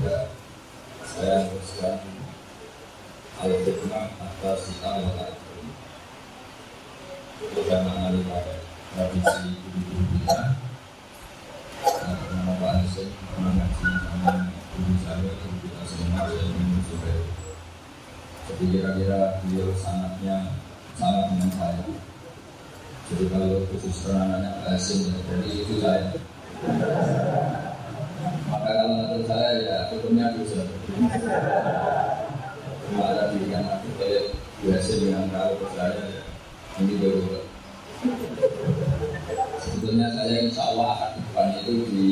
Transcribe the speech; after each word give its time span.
saya 0.00 1.44
teruskan 1.44 2.00
al-hikmah 3.36 4.08
atas 4.16 4.72
kita 4.72 4.96
karena 7.68 7.92
ahli 8.08 8.24
pada 8.24 8.64
tradisi 8.96 9.60
guru 9.60 10.00
kita 10.16 10.56
nama 12.32 12.52
Pak 12.56 12.70
Hasim 12.80 13.12
pernah 13.12 13.52
ngaji 13.52 13.88
sama 14.00 14.32
saya 15.04 15.32
kita 15.36 15.82
semua 15.84 16.24
ingin 16.32 16.80
juga 16.88 17.12
jadi 18.48 18.64
kira-kira 18.72 19.20
beliau 19.44 19.68
sangatnya 19.76 20.56
sama 20.96 21.28
dengan 21.28 21.50
saya. 21.60 21.84
Jadi 23.12 23.24
kalau 23.28 23.68
khusus 23.68 24.00
penangannya 24.08 24.64
Pak 24.64 24.80
Hasim 24.80 25.12
jadi 25.12 25.48
itu 25.60 25.74
saya 25.76 26.08
maka 28.50 28.68
kalau 28.76 28.92
menurut 28.96 29.24
saya 29.24 29.50
ya 29.62 29.76
hukumnya 29.92 30.34
bisa. 30.36 30.62
Cuma 32.90 33.04
ada 33.06 33.30
pilihan 33.30 33.64
aku 33.64 33.88
kayak 33.96 34.34
biasa 34.60 34.92
dengan 34.98 35.24
kalau 35.32 35.56
saya 35.72 36.00
ya 36.04 36.22
ini 36.80 36.94
baru 37.00 37.44
sebetulnya 39.60 40.08
saya 40.16 40.34
insya 40.48 40.62
Allah 40.72 40.88
akan 40.96 41.10
depan 41.20 41.48
itu 41.60 41.74
di 41.92 42.06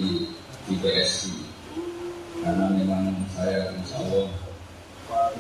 di 0.68 0.74
PSI 0.84 1.34
karena 2.44 2.66
memang 2.76 3.24
saya 3.32 3.72
insya 3.72 3.96
Allah 4.04 4.28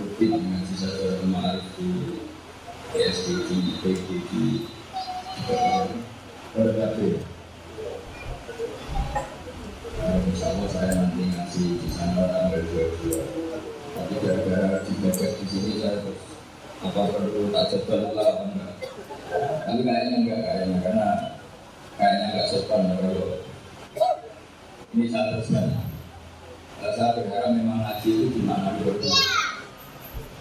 rutin 0.00 0.30
dengan 0.40 0.64
sisa 0.64 0.88
kemarin 1.20 1.60
di 1.76 1.88
PSI 2.96 3.32
di 3.44 3.72
PG 3.84 4.06
di 4.32 4.44
Berbagai 6.56 7.37
Apa 16.78 17.00
perlu 17.10 17.50
tak 17.50 17.64
coba 17.74 17.96
lah 18.14 18.30
enggak 18.46 18.74
Tapi 19.66 19.80
kayaknya 19.82 20.16
enggak 20.22 20.40
kayaknya. 20.46 20.76
Karena 20.84 21.08
kayaknya 21.98 22.26
enggak 22.30 22.46
sopan 22.50 22.82
kalau 22.98 23.42
Ini 24.94 25.04
saya 25.10 25.24
teruskan 25.34 25.66
Kalau 26.78 26.92
saya 26.94 27.10
berharap 27.18 27.50
memang 27.54 27.82
ngaji 27.82 28.10
itu 28.14 28.26
di 28.38 28.42
mana 28.46 28.78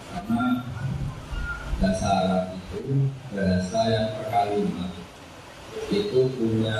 Karena 0.08 0.44
Arab 2.08 2.58
itu 2.74 2.94
bahasa 3.30 3.80
yang 3.86 4.08
perkalimat 4.18 4.90
itu 5.88 6.20
punya 6.36 6.78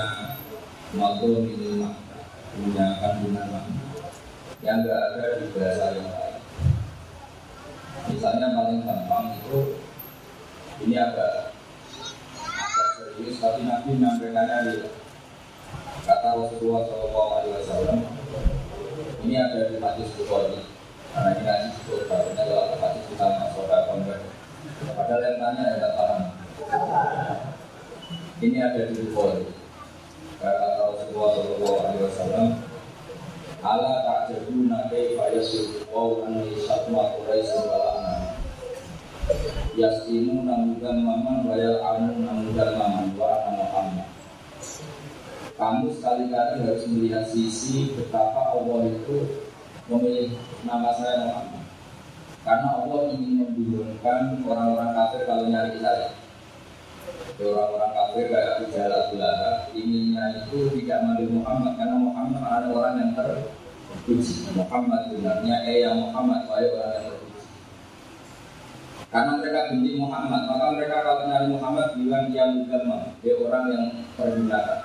makhluk 0.91 1.45
minimal 1.45 1.95
punya 2.53 2.85
kandungan. 2.99 3.47
Makna 3.47 3.83
yang 4.59 4.83
enggak 4.83 4.99
ada 4.99 5.25
di 5.39 5.47
bahasa 5.55 5.85
yang 5.95 6.09
lain. 6.09 6.28
Misalnya 8.07 8.55
paling 8.55 8.87
gampang 8.87 9.35
itu 9.35 9.75
ini 10.87 10.95
agak 10.95 11.51
agak 12.47 12.87
serius 12.95 13.43
tapi 13.43 13.67
Nabi 13.67 13.99
menyampaikannya 13.99 14.57
di 14.63 14.75
kata 16.07 16.29
Rasulullah 16.39 16.87
Shallallahu 16.87 17.31
Alaihi 17.35 17.55
Wasallam 17.59 17.99
ini 19.27 19.35
ada 19.35 19.67
di 19.67 19.77
hadis 19.83 20.09
Bukhari. 20.15 20.63
Karena 21.11 21.29
ini 21.35 21.43
hadis 21.43 21.75
Bukhari 21.83 22.31
adalah 22.31 22.71
hadis 22.79 23.03
kita 23.11 23.25
masuk 23.27 23.65
ke 23.67 24.15
Padahal 24.95 25.23
yang 25.25 25.37
tanya 25.43 25.61
ya 25.67 25.73
tidak 25.75 25.91
paham. 25.99 26.21
Ini 28.39 28.57
ada 28.63 28.81
di 28.87 28.93
Bukhari. 29.03 29.45
Kata 30.39 30.67
Rasulullah 30.87 31.29
Shallallahu 31.35 31.77
Alaihi 31.83 32.03
Wasallam 32.07 32.47
ala 33.59 33.91
ta'jabuna 34.07 34.87
kaifa 34.87 35.35
yasifu 35.35 35.83
wa 35.91 36.23
anni 36.27 36.55
satma 36.63 37.15
quraish 37.19 37.51
walana 37.67 38.35
yasimu 39.75 40.47
namudan 40.47 41.03
maman 41.03 41.43
wa 41.43 41.55
yal'amu 41.59 42.23
namudan 42.23 42.71
maman 42.79 43.11
wa 43.15 43.25
ana 43.35 43.51
Muhammad. 43.55 44.07
Kamu 45.59 45.91
sekali-kali 45.91 46.63
harus 46.63 46.87
melihat 46.87 47.27
sisi 47.27 47.91
betapa 47.95 48.55
Allah 48.55 48.87
itu 48.95 49.27
memilih 49.91 50.35
nama 50.63 50.95
saya 50.95 51.27
Muhammad. 51.27 51.63
Karena 52.47 52.67
Allah 52.79 53.11
ingin 53.11 53.43
membingungkan 53.43 54.39
orang-orang 54.47 54.91
kafir 54.95 55.21
kalau 55.27 55.51
nyari 55.51 55.75
saya 55.83 56.18
orang-orang 57.39 57.91
kafir 57.95 58.25
kayak 58.27 58.53
Ujala 58.67 58.99
Belanda 59.09 59.51
inginnya 59.71 60.23
itu 60.43 60.57
tidak 60.75 60.99
manggil 61.07 61.29
Muhammad 61.31 61.73
karena 61.79 61.95
Muhammad 61.95 62.41
ada 62.43 62.67
orang 62.67 62.95
yang 62.99 63.11
terpuji. 63.15 64.35
Muhammad 64.53 65.01
benarnya 65.07 65.55
eh 65.63 65.77
yang 65.87 65.95
Muhammad 66.03 66.43
wahai 66.51 66.67
orang 66.75 66.91
yang 66.91 67.05
terpuji. 67.07 67.41
Karena 69.09 69.31
mereka 69.39 69.59
benci 69.71 69.91
Muhammad 69.97 70.41
maka 70.45 70.65
mereka 70.75 70.95
kalau 71.01 71.23
nyari 71.25 71.47
Muhammad 71.49 71.87
bilang 71.95 72.25
dia 72.29 72.45
mugama 72.51 72.97
dia 73.23 73.33
orang 73.39 73.65
yang 73.71 73.85
pergunakan 74.19 74.79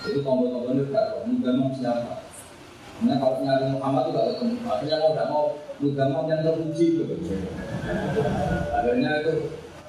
itu 0.00 0.24
tombol-tombol 0.24 0.72
itu 0.72 0.88
tidak 0.88 1.04
tahu 1.12 1.20
mugama 1.28 1.64
siapa? 1.76 2.14
Nah 3.04 3.16
kalau 3.20 3.36
nyari 3.44 3.64
Muhammad 3.68 4.02
itu 4.08 4.12
tidak 4.16 4.26
ketemu. 4.32 4.56
Akhirnya 4.64 4.96
mau 4.96 5.10
tidak 5.12 5.28
mau 5.28 5.44
mugama 5.80 6.18
yang 6.24 6.40
terpuji 6.40 6.84
itu. 6.96 7.04
Akhirnya 8.72 9.10
itu 9.20 9.32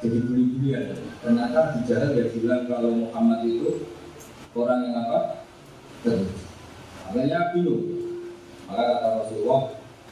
jadi 0.01 0.17
buli-bulian. 0.25 0.97
Ternyata 1.21 1.77
jalan 1.85 2.09
dia 2.17 2.25
bilang 2.33 2.65
kalau 2.65 2.91
Muhammad 3.05 3.45
itu 3.45 3.85
orang 4.57 4.89
yang 4.89 4.97
apa? 5.05 5.19
Terus. 6.01 6.25
Makanya 7.05 7.53
bingung. 7.53 7.85
Maka 8.65 8.81
kata 8.97 9.07
Rasulullah, 9.21 9.61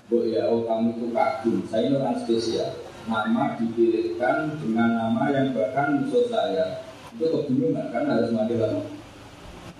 Bu 0.05 0.25
ya, 0.29 0.45
oh 0.53 0.67
kamu 0.69 0.93
itu 0.93 1.05
kagum. 1.09 1.57
Saya 1.65 1.89
ini 1.89 1.97
orang 1.97 2.21
spesial. 2.21 2.69
Nama 3.09 3.57
dipilihkan 3.57 4.61
dengan 4.61 4.89
nama 4.93 5.33
yang 5.33 5.57
bahkan 5.57 6.05
musuh 6.05 6.29
saya. 6.29 6.85
Itu 7.17 7.25
kebingungan 7.33 7.89
kan 7.89 8.05
harus 8.05 8.29
manggil 8.29 8.61
apa? 8.61 8.85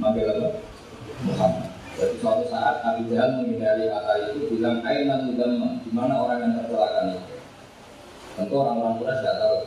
Manggil 0.02 0.26
apa? 0.34 0.66
Muhammad. 1.30 1.70
Jadi 2.00 2.16
suatu 2.24 2.48
saat 2.48 2.80
Abu 2.82 3.12
Jahal 3.12 3.44
menghindari 3.44 3.92
kata 3.92 4.14
itu 4.32 4.56
bilang, 4.56 4.80
Aina 4.88 5.20
Tudamma, 5.28 5.84
di 5.84 5.92
mana 5.92 6.16
orang 6.24 6.40
yang 6.42 6.54
tercelakan 6.58 7.06
itu? 7.20 7.36
Tentu 8.40 8.56
orang-orang 8.56 8.96
Quraisy 9.04 9.20
tidak 9.20 9.36
tahu. 9.44 9.58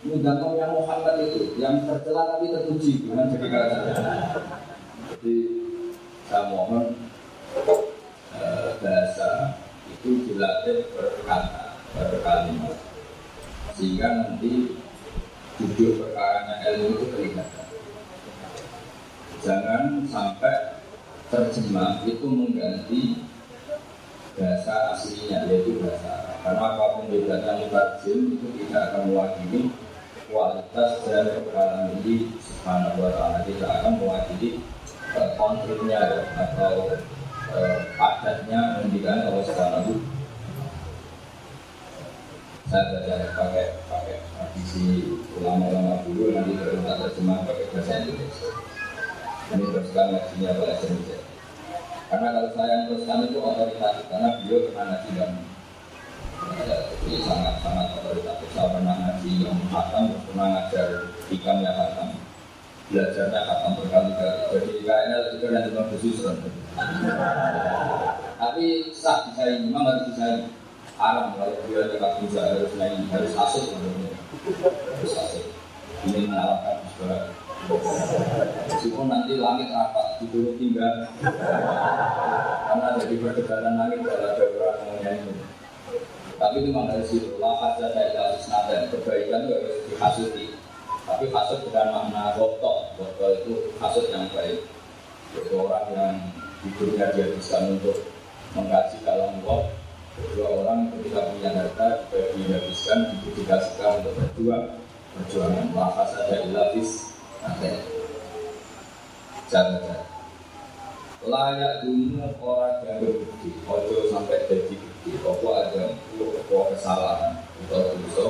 Mudamam 0.00 0.56
yang 0.56 0.72
Muhammad 0.72 1.28
itu 1.28 1.60
yang 1.60 1.84
tercela 1.84 2.36
tapi 2.36 2.48
terpuji 2.50 3.04
bukan 3.04 3.30
jadi. 3.36 3.48
Jadi 5.10 5.36
saya 6.24 6.42
mohon 6.48 6.96
eh, 8.34 8.68
bahasa 8.80 9.60
itu 9.90 10.24
dilatih 10.24 10.88
berkata 10.96 11.76
berkalimat 11.92 12.78
sehingga 13.76 14.08
nanti 14.24 14.78
duduk 15.60 16.00
perkaranya 16.00 16.64
ilmu 16.64 16.88
itu 16.96 17.06
kelihatan. 17.12 17.66
Jangan 19.40 20.04
sampai 20.08 20.80
terjemah 21.28 22.04
itu 22.04 22.26
mengganti 22.26 23.29
bahasa 24.40 24.96
aslinya 24.96 25.44
yaitu 25.52 25.76
bahasa 25.84 26.08
Arab. 26.08 26.36
Karena 26.40 26.64
apa 26.72 26.84
pun 26.96 27.04
bedanya 27.12 27.52
mutarjim 27.60 28.18
itu 28.40 28.46
tidak 28.56 28.82
akan 28.88 29.00
mewakili 29.12 29.60
kualitas 30.32 30.90
dan 31.04 31.26
kekalan 31.36 31.92
ini 32.00 32.32
subhanahu 32.40 33.04
wa 33.04 33.10
ta'ala. 33.12 33.38
Tidak 33.44 33.68
akan 33.68 33.92
mewakili 34.00 34.50
uh, 35.12 35.28
konfliknya 35.36 36.00
atau 36.40 36.96
uh, 37.52 37.78
padatnya 38.00 38.60
mendikan 38.80 39.28
Allah 39.28 39.44
subhanahu. 39.44 39.92
Saya 42.70 42.82
belajar 42.86 43.34
pakai 43.34 43.66
pakai 43.90 44.16
tradisi 44.30 45.18
ulama-ulama 45.36 46.06
dulu 46.06 46.32
nanti 46.32 46.54
kita 46.54 46.92
terjemah 46.96 47.44
pakai 47.44 47.66
bahasa 47.76 47.92
Indonesia. 48.00 48.50
Ini 49.50 49.64
teruskan 49.74 50.06
ngajinya 50.14 50.50
bahasa 50.54 50.86
Indonesia 50.86 51.29
karena 52.10 52.26
kalau 52.34 52.50
saya 52.58 52.90
teruskan 52.90 53.22
itu 53.30 53.38
otoritas 53.38 53.96
karena 54.10 54.28
beliau 54.42 54.66
pernah 54.66 54.84
ngaji 54.90 55.10
dan 55.14 55.30
jadi 57.06 57.16
sangat 57.22 57.54
sangat 57.62 57.86
otoritatif. 58.02 58.48
Saya 58.50 58.68
pernah 58.74 58.94
ngaji 58.98 59.30
yang 59.46 59.60
hatam, 59.70 60.04
pernah 60.26 60.46
ngajar 60.50 60.88
ikan 61.30 61.56
yang 61.62 61.76
hatam, 61.78 62.08
belajarnya 62.90 63.40
hatam 63.46 63.70
berkali-kali. 63.78 64.34
Jadi 64.50 64.72
kayaknya 64.82 65.16
juga 65.30 65.46
nanti 65.54 65.70
mau 65.70 65.86
bersusun. 65.86 66.36
Tapi 68.40 68.64
sah 68.90 69.30
bisa 69.30 69.42
ini, 69.46 69.70
memang 69.70 69.84
harus 69.86 70.10
ini. 70.10 70.50
Haram 71.00 71.32
kalau 71.32 71.56
dia 71.64 71.88
tidak 71.96 72.12
bisa 72.20 72.40
harus 72.44 72.76
nyanyi, 72.76 73.08
harus 73.08 73.32
asik 73.32 73.72
Harus 75.00 75.14
asik. 75.16 75.44
Ini 76.04 76.28
menawarkan 76.28 76.76
sebuah 76.92 77.20
Meskipun 77.68 79.06
nanti 79.12 79.36
langit 79.36 79.68
rapat, 79.68 80.06
dulu 80.24 80.56
tinggal. 80.56 81.10
Karena 81.20 82.86
jadi 82.96 83.14
perdebaran 83.20 83.74
langit 83.76 84.00
kalau 84.06 84.32
orang 84.32 84.78
yang 84.80 84.98
nyanyi 85.04 85.32
Tapi 86.40 86.56
itu 86.56 86.72
memang 86.72 86.88
dari 86.88 87.04
situ, 87.04 87.36
lah 87.36 87.76
ada 87.76 87.92
saya 87.92 88.32
isnada 88.32 88.88
Kebaikan 88.88 89.44
itu 89.44 89.52
harus 89.60 89.76
dihasuti. 89.92 90.46
Tapi 91.04 91.24
hasut 91.28 91.58
bukan 91.68 91.86
makna 91.92 92.32
botok. 92.38 92.96
Botok 92.96 93.30
itu 93.44 93.52
hasut 93.76 94.08
yang 94.08 94.24
baik. 94.32 94.64
Jadi 95.36 95.50
orang 95.52 95.86
yang 95.92 96.14
hidupnya 96.64 97.12
dihabiskan 97.12 97.76
untuk 97.76 98.08
mengkaji 98.56 98.98
kalam 99.04 99.38
Allah 99.44 99.80
Dua 100.34 100.48
orang 100.52 100.90
ketika 100.92 101.32
punya 101.32 101.50
harta 101.54 102.04
juga 102.12 102.34
dihabiskan, 102.36 102.98
didedikasikan 103.24 104.04
untuk 104.04 104.12
berjuang. 104.20 104.64
Perjuangan, 105.10 105.66
maka 105.74 106.04
saja 106.06 106.44
ilafis 106.46 107.10
Oke. 107.40 107.72
Jangan. 109.48 110.04
Layak 111.20 111.84
dunia 111.84 112.32
orang 112.40 112.80
yang 112.88 113.04
berbudi 113.04 113.52
Ojo 113.68 114.08
sampai 114.08 114.48
jadi 114.48 114.72
budi 114.72 115.20
Apa 115.20 115.48
ada 115.68 115.92
Apa 116.16 116.56
kesalahan? 116.72 117.44
Atau 117.68 117.92
dosa? 118.00 118.24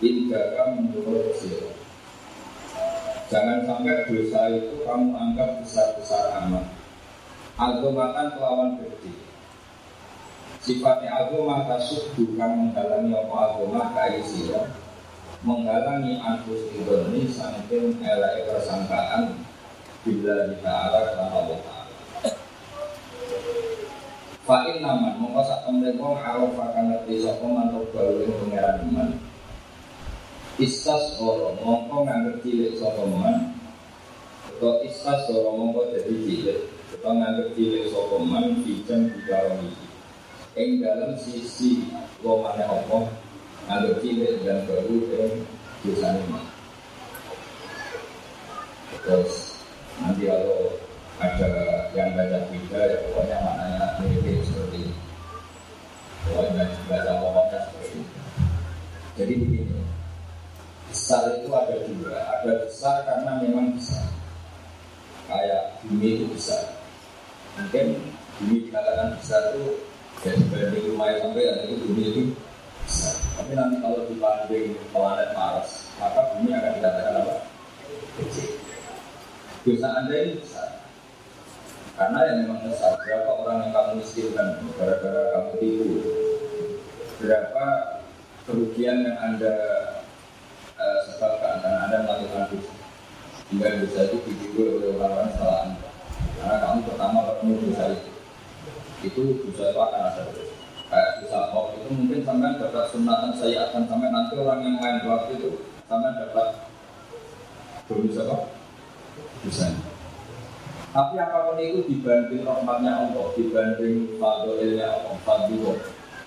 Indaka 0.00 0.80
menurut 0.80 1.36
sila 1.36 1.76
Jangan 3.28 3.68
sampai 3.68 4.08
dosa 4.08 4.40
itu 4.48 4.80
kamu 4.80 5.12
anggap 5.12 5.60
besar-besar 5.60 6.40
amat. 6.40 6.72
Agamakan 7.60 8.32
kelawan 8.32 8.70
budi 8.80 9.12
Sifatnya 10.64 11.28
agama 11.28 11.68
kasut 11.68 12.16
bukan 12.16 12.72
menghalangi 12.72 13.12
apa 13.12 13.36
agama 13.44 13.92
kaisilah 13.92 14.89
menghalangi 15.40 16.20
anfus 16.20 16.68
ini 16.76 17.24
saking 17.32 17.96
elai 18.04 18.44
persangkaan 18.44 19.40
bila 20.04 20.52
kita 20.52 20.68
arah 20.68 21.04
karena 21.12 21.24
Allah 21.32 21.58
Ta'ala. 21.64 21.94
Fa'in 24.44 24.84
naman 24.84 25.16
mongko 25.20 25.40
sak 25.44 25.64
temen 25.64 25.96
wong 25.96 26.16
araf 26.20 26.52
akan 26.56 26.84
ngerti 26.92 27.24
sapa 27.24 27.46
mantuk 27.46 27.88
baru 27.92 28.24
ing 28.24 28.34
pangeran 28.40 28.76
iman 28.90 29.10
Istas 30.60 31.16
ora 31.16 31.56
mongko 31.60 32.04
nganggep 32.04 32.44
cilik 32.44 32.76
sapa 32.76 33.04
man. 33.08 33.56
Atau 34.44 34.84
istas 34.84 35.24
ora 35.32 35.56
mongko 35.56 35.88
dadi 35.92 36.14
cilik. 36.20 36.58
Atau 36.98 37.16
nganggep 37.16 37.48
cilik 37.56 37.84
sapa 37.88 38.16
man 38.20 38.60
bijam 38.60 39.08
dikaroni 39.08 39.72
ing 40.58 40.82
dalam 40.82 41.14
sisi 41.14 41.86
lomane 42.26 42.66
Allah 42.66 43.06
agak 43.70 44.02
cilik 44.02 44.42
dan 44.42 44.66
baru 44.66 44.96
dan 45.14 45.30
dosa 45.86 46.08
ini. 46.18 46.42
Terus 49.06 49.32
nanti 50.02 50.26
kalau 50.26 50.74
ada 51.22 51.50
yang 51.94 52.10
baca 52.18 52.38
tiga 52.50 52.80
ya 52.82 52.96
pokoknya 53.06 53.36
maknanya 53.38 53.84
mirip 54.02 54.42
seperti 54.42 54.90
ini. 54.90 54.94
Pokoknya 56.26 56.64
baca 56.90 57.12
pokoknya 57.22 57.58
seperti 57.70 57.88
ini. 57.94 58.04
Jadi 59.14 59.32
begini, 59.38 59.78
besar 60.90 61.22
itu 61.38 61.48
ada 61.54 61.76
dua. 61.86 62.18
Ada 62.18 62.52
besar 62.66 62.94
karena 63.06 63.30
memang 63.38 63.78
besar. 63.78 64.10
Kayak 65.30 65.78
bumi 65.86 66.08
itu 66.18 66.24
besar. 66.34 66.82
Mungkin 67.54 67.86
bumi 68.40 68.66
dikatakan 68.66 69.14
besar 69.14 69.54
itu 69.54 69.86
jadi 70.20 70.42
banding 70.50 70.84
rumah 70.90 71.06
yang 71.14 71.20
sampai 71.30 71.70
itu 71.70 71.74
bumi 71.86 72.04
itu. 72.10 72.22
Tapi 73.50 73.58
nanti 73.58 73.82
kalau 73.82 74.06
dibanding 74.06 74.78
planet 74.94 75.34
Mars, 75.34 75.90
maka 75.98 76.38
bumi 76.38 76.54
akan 76.54 76.70
dikatakan 76.70 77.18
apa? 77.18 77.34
Kecil. 78.22 78.62
Dosa 79.66 79.90
Anda 79.90 80.14
ini 80.22 80.38
besar. 80.38 80.86
Karena 81.98 82.30
yang 82.30 82.36
memang 82.46 82.62
besar, 82.62 82.94
berapa 83.02 83.26
orang 83.26 83.66
yang 83.66 83.74
kamu 83.74 83.90
miskinkan 83.98 84.54
gara-gara 84.78 85.34
kamu 85.34 85.50
tipu? 85.58 85.86
Berapa 87.18 87.66
kerugian 88.46 89.02
yang 89.02 89.18
Anda 89.18 89.54
uh, 90.78 90.98
sebabkan 91.10 91.58
karena 91.58 91.90
Anda 91.90 92.06
melakukan 92.06 92.54
dosa? 92.54 92.74
Hingga 93.50 93.82
dosa 93.82 94.00
itu 94.14 94.16
ditipu 94.30 94.78
oleh 94.78 94.94
orang-orang 94.94 95.34
salah 95.34 95.58
Anda. 95.66 95.90
Karena 96.38 96.54
kamu 96.62 96.78
pertama 96.86 97.18
ketemu 97.34 97.52
dosa 97.66 97.84
itu. 97.98 98.10
Itu 99.10 99.22
dosa 99.42 99.74
itu 99.74 99.80
akan 99.82 100.02
ada 100.06 100.22
dosa 100.30 100.59
kayak 100.90 101.22
bisa 101.22 101.54
kok 101.54 101.78
itu 101.78 101.88
mungkin 101.94 102.20
sampai 102.26 102.58
dapat 102.58 102.84
sunatan 102.90 103.32
saya 103.38 103.70
akan 103.70 103.82
sampai 103.86 104.10
nanti 104.10 104.34
orang 104.34 104.60
yang 104.66 104.76
main 104.82 104.98
waktu 105.06 105.38
itu 105.38 105.50
sampai 105.86 106.18
dapat 106.18 106.48
bonus 107.86 108.18
apa? 108.18 108.36
Bisa 109.46 109.70
tapi 110.90 111.22
apa 111.22 111.46
pun 111.46 111.58
itu 111.62 111.86
dibanding 111.86 112.42
rahmatnya 112.42 113.06
Allah 113.06 113.30
dibanding 113.38 114.18
fadilnya 114.18 114.90
Allah 114.90 115.14
fadil 115.22 115.78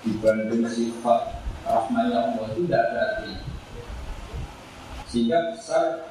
dibanding 0.07 0.63
sifat 0.71 1.44
rahmatnya 1.68 2.31
Allah 2.31 2.48
itu 2.56 2.63
tidak 2.63 2.80
ada 2.80 3.00
arti. 3.04 3.31
Sehingga 5.12 5.51
besar 5.51 6.07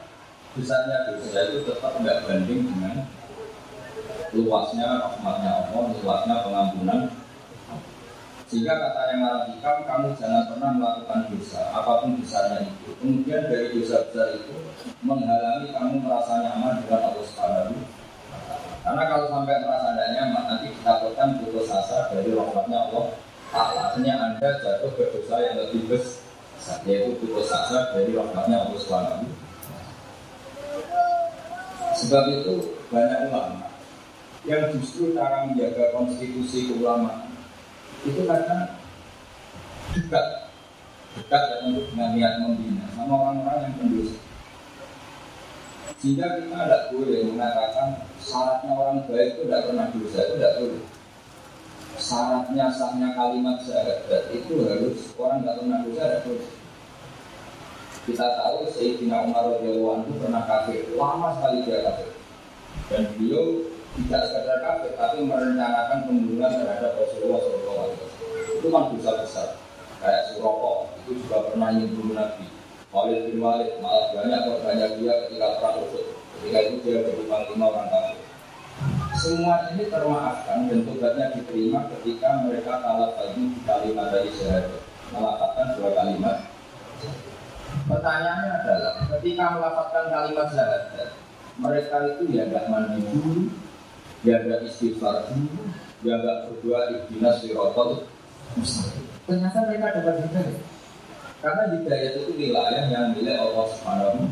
besarnya 0.53 1.17
dosa 1.17 1.41
itu 1.49 1.65
tetap 1.65 1.97
tidak 1.97 2.29
banding 2.29 2.61
dengan 2.69 3.09
luasnya 4.37 5.01
rahmatnya 5.01 5.51
Allah 5.65 5.83
luasnya 5.97 6.37
pengampunan 6.45 7.01
sehingga 8.53 8.77
kata 8.77 9.17
yang 9.17 9.49
hikam, 9.49 9.81
kamu 9.89 10.13
jangan 10.21 10.45
pernah 10.53 10.77
melakukan 10.77 11.25
dosa, 11.33 11.73
apa 11.73 12.05
pun 12.05 12.21
besarnya 12.21 12.69
itu. 12.69 12.93
Kemudian 13.01 13.49
dari 13.49 13.73
dosa 13.73 14.05
besar 14.13 14.29
itu 14.37 14.53
menghalangi 15.01 15.73
kamu 15.73 16.05
merasa 16.05 16.37
nyaman 16.45 16.85
dengan 16.85 17.01
Allah 17.09 17.25
Subhanahu 17.25 17.81
Karena 18.85 19.03
kalau 19.09 19.27
sampai 19.33 19.57
merasa 19.57 19.89
tidak 19.97 20.09
nyaman, 20.13 20.45
nanti 20.53 20.67
ditakutkan 20.69 21.29
putus 21.41 21.73
asa 21.73 22.13
dari 22.13 22.29
rahmatnya 22.37 22.79
Allah. 22.93 23.05
Alasnya 23.57 24.15
Anda 24.21 24.49
jatuh 24.61 24.93
ke 25.01 25.05
dosa 25.17 25.37
yang 25.41 25.57
lebih 25.57 25.89
besar, 25.89 26.77
yaitu 26.85 27.17
putus 27.25 27.49
asa 27.49 27.97
dari 27.97 28.13
rahmatnya 28.13 28.69
Allah 28.69 28.79
Subhanahu 28.85 29.33
Sebab 32.05 32.25
itu 32.29 32.57
banyak 32.93 33.33
ulama 33.33 33.65
yang 34.45 34.75
justru 34.77 35.17
cara 35.17 35.49
menjaga 35.49 35.95
konstitusi 35.95 36.69
keulamaan 36.69 37.22
itu 38.03 38.21
karena 38.27 38.59
dekat 39.93 40.27
dekat 41.13 41.43
untuk 41.69 41.85
dengan 41.93 42.11
niat 42.17 42.35
membina 42.41 42.85
sama 42.97 43.13
orang-orang 43.15 43.69
yang 43.69 43.75
pendosa 43.79 44.19
sehingga 46.03 46.35
kita 46.35 46.67
tidak 46.67 46.83
boleh 46.91 47.21
mengatakan 47.31 47.95
syaratnya 48.19 48.75
orang 48.75 49.07
baik 49.07 49.39
itu 49.39 49.47
tidak 49.47 49.71
pernah 49.71 49.87
dosa 49.95 50.19
itu 50.19 50.35
tidak 50.35 50.55
boleh. 50.59 50.85
Syaratnya 51.95 52.67
sahnya 52.75 53.09
kalimat 53.15 53.63
syahadat 53.63 54.25
itu 54.35 54.67
harus 54.67 54.99
orang 55.15 55.47
tidak 55.47 55.57
pernah 55.63 55.79
dosa 55.87 56.03
tidak 56.03 56.23
boleh. 56.27 56.51
Kita 58.03 58.27
tahu 58.35 58.59
Sayyidina 58.75 59.17
Umar 59.31 59.45
radhiyallahu 59.47 60.03
itu 60.03 60.13
pernah 60.19 60.43
kafir 60.43 60.83
lama 60.99 61.29
sekali 61.39 61.59
dia 61.71 61.79
kafir. 61.87 62.11
Dan 62.91 63.03
beliau 63.15 63.45
tidak 63.93 64.23
sekadar 64.25 64.59
kafir 64.65 64.93
tapi 64.97 65.19
merencanakan 65.29 65.99
pembunuhan 66.09 66.53
terhadap 66.57 66.97
Rasulullah 66.97 67.41
SAW 67.45 67.93
itu 68.57 68.67
kan 68.73 68.85
dosa 68.95 69.13
besar. 69.21 69.49
Kayak 70.01 70.23
Suroko 70.33 70.91
itu 71.05 71.11
juga 71.23 71.51
pernah 71.51 71.71
bunuh 71.77 72.15
Nabi. 72.17 72.47
Walid 72.93 73.21
bin 73.29 73.39
Walid 73.41 73.81
malah 73.81 74.13
banyak 74.13 74.41
banyak 74.65 74.91
dia 75.01 75.15
ketika 75.27 75.47
perang 75.61 75.77
Uhud. 75.85 76.07
Ketika 76.41 76.59
itu 76.61 76.77
dia 76.85 76.97
jadi 77.05 77.25
panglima 77.29 77.67
orang 77.69 77.89
kafir. 77.89 78.19
Semua 79.13 79.55
ini 79.71 79.85
termaafkan 79.87 80.67
dan 80.67 80.81
tugasnya 80.89 81.27
diterima 81.37 81.87
ketika 81.97 82.29
mereka 82.43 82.73
kalah 82.83 83.13
lagi 83.15 83.43
di 83.45 83.61
kalimat 83.63 84.07
dari 84.11 84.31
syahadat 84.35 84.83
melafatkan 85.13 85.67
dua 85.79 85.91
kalimat. 85.95 86.37
Pertanyaannya 87.87 88.51
adalah 88.63 88.95
ketika 89.17 89.45
melafatkan 89.53 90.05
kalimat 90.11 90.49
syahadat 90.51 91.09
mereka 91.61 91.97
itu 92.17 92.23
ya 92.33 92.49
gak 92.49 92.67
mandi 92.73 93.01
dulu 93.13 93.53
ada 94.31 94.63
istighfar 94.63 95.27
nggak 96.03 96.39
berdoa 96.51 96.81
ibtinas 96.95 97.43
sirotol 97.43 98.07
Ternyata 99.23 99.59
mereka 99.65 99.97
dapat 99.97 100.29
hidayah. 100.29 100.61
Karena 101.41 101.63
hidayah 101.73 102.11
itu 102.21 102.31
wilayah 102.37 102.85
yang 102.91 103.17
milik 103.17 103.39
Allah 103.41 103.67
Subhanahu 103.73 104.29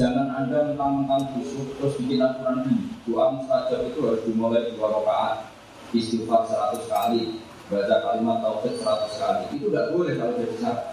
Jangan 0.00 0.32
anda 0.32 0.72
mentang-mentang 0.72 1.36
busuk 1.36 1.76
terus 1.76 2.00
bikin 2.00 2.24
aturan 2.24 2.64
ini. 2.64 2.88
Doa 3.04 3.36
mustajab 3.36 3.84
itu 3.84 4.00
harus 4.00 4.24
dimulai 4.24 4.72
dua 4.72 4.96
rakaat, 4.96 5.52
istighfar 5.92 6.48
seratus 6.48 6.88
kali, 6.88 7.36
baca 7.68 7.96
kalimat 8.08 8.40
tauhid 8.40 8.80
seratus 8.80 9.12
kali. 9.20 9.42
Itu 9.60 9.68
tidak 9.68 9.92
boleh 9.92 10.16
kalau 10.16 10.40
jadi 10.40 10.56
syarat. 10.56 10.88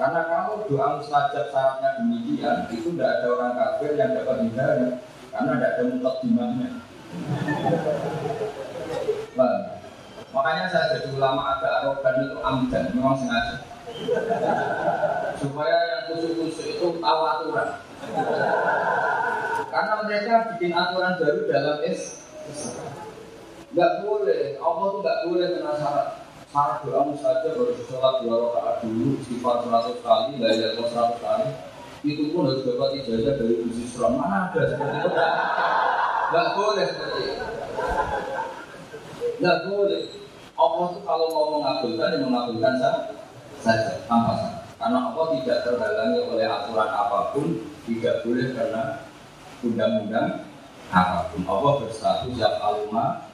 Karena 0.00 0.20
kalau 0.24 0.64
doa 0.72 0.86
mustajab 0.96 1.46
syaratnya 1.52 1.90
demikian, 2.00 2.58
itu 2.72 2.88
tidak 2.96 3.10
ada 3.12 3.26
orang 3.28 3.52
kafir 3.60 3.92
yang 3.92 4.10
dapat 4.16 4.36
hidayah. 4.48 4.92
Karena 5.38 5.54
ada 5.62 5.86
mutak 5.86 6.18
di 6.26 6.34
mana. 6.34 6.82
Makanya 10.34 10.66
saya 10.66 10.98
jadi 10.98 11.14
ulama 11.14 11.54
agak 11.54 11.86
arogan 11.86 12.26
itu 12.26 12.36
amdan, 12.42 12.84
memang 12.90 13.14
sengaja. 13.22 13.62
Supaya 15.38 15.76
yang 15.78 16.02
kusuk-kusuk 16.10 16.66
itu 16.66 16.86
tahu 16.98 17.20
aturan. 17.22 17.68
Karena 19.70 19.94
mereka 20.02 20.34
bikin 20.50 20.74
aturan 20.74 21.22
baru 21.22 21.40
dalam 21.46 21.78
es. 21.86 22.26
Gak 23.78 24.02
boleh, 24.02 24.58
Allah 24.58 24.86
tuh 24.90 25.00
gak 25.06 25.22
boleh 25.30 25.46
kena 25.54 25.72
syarat. 25.78 26.08
Syarat 26.50 26.78
doa 26.82 27.14
saja 27.14 27.48
baru 27.54 27.78
sholat 27.86 28.14
dua 28.26 28.36
rakaat 28.42 28.76
dulu, 28.82 29.22
sifat 29.22 29.56
seratus 29.62 29.98
kali, 30.02 30.42
la 30.42 30.48
ilaha 30.50 30.82
seratus 30.82 31.18
kali. 31.22 31.46
Itu 32.08 32.32
pun 32.32 32.48
harus 32.48 32.64
dapat 32.64 33.04
ijazah 33.04 33.36
dari 33.36 33.60
Gusti 33.60 33.84
Suram. 33.92 34.16
Mana 34.16 34.48
ada 34.48 34.64
seperti 34.64 34.96
itu? 34.96 35.10
Gak 36.32 36.48
boleh 36.56 36.84
seperti 36.88 37.20
itu. 37.20 37.46
Gak 39.44 39.58
boleh. 39.68 40.02
Allah 40.58 40.86
tuh 40.96 41.02
kalau 41.04 41.26
mau 41.30 41.46
mengabulkan, 41.60 42.16
ya 42.16 42.18
mengabulkan 42.24 42.74
saja, 43.62 43.92
tanpa 44.08 44.32
syarat. 44.40 44.64
Karena 44.78 44.98
Allah 45.10 45.26
tidak 45.38 45.58
terhalangi 45.68 46.20
oleh 46.24 46.46
aturan 46.48 46.90
apa 46.90 47.18
pun, 47.36 47.46
tidak 47.84 48.24
boleh 48.24 48.46
karena 48.56 48.82
undang-undang 49.60 50.48
apa 50.88 51.30
pun. 51.30 51.42
Allah 51.44 51.72
berstatus 51.84 52.34
yang 52.40 52.56
alumah 52.58 53.28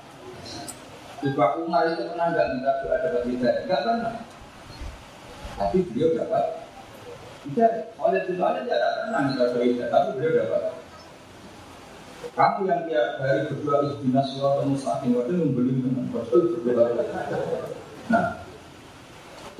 juga 1.25 1.57
Umar 1.57 1.89
itu 1.89 2.05
pernah 2.05 2.27
nggak 2.37 2.49
minta 2.53 2.73
doa 2.85 2.97
dapat 3.01 3.23
hidayah? 3.25 3.61
Enggak 3.65 3.81
pernah. 3.81 4.15
Tapi 5.55 5.77
beliau 5.89 6.09
dapat 6.21 6.64
tidak 7.45 7.93
hidayah, 9.61 9.89
tapi 9.93 10.09
beliau 10.17 10.33
dapat. 10.41 10.63
Kamu 12.35 12.61
yang 12.67 12.83
tiap 12.89 13.21
hari 13.21 13.47
berdoa 13.53 13.79
ihdina 13.85 14.25
surat 14.25 14.65
mustaqim 14.65 15.13
waktu 15.13 15.37
membeli 15.37 15.77
dengan 15.85 16.09
betul 16.09 16.57
berdoa. 16.65 17.05
Nah, 18.09 18.43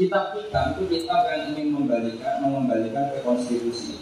kitab 0.01 0.33
kita 0.35 0.75
itu 0.75 0.83
kitab 0.89 1.29
yang 1.29 1.55
ingin 1.55 1.77
membalikan, 1.77 2.41
mengembalikan 2.41 3.13
ke 3.13 3.21
konstitusi, 3.21 4.01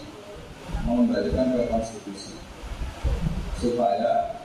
mengembalikan 0.86 1.52
ke 1.52 1.66
konstitusi 1.68 2.38
supaya 3.62 4.42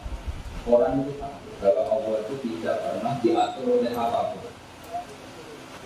orang 0.69 1.01
itu 1.01 1.17
tahu 1.17 1.37
bahwa 1.57 1.83
Allah 1.89 2.21
itu 2.21 2.35
tidak 2.45 2.77
pernah 2.85 3.13
diatur 3.17 3.65
oleh 3.81 3.93
apa 3.97 4.21
pun. 4.35 4.45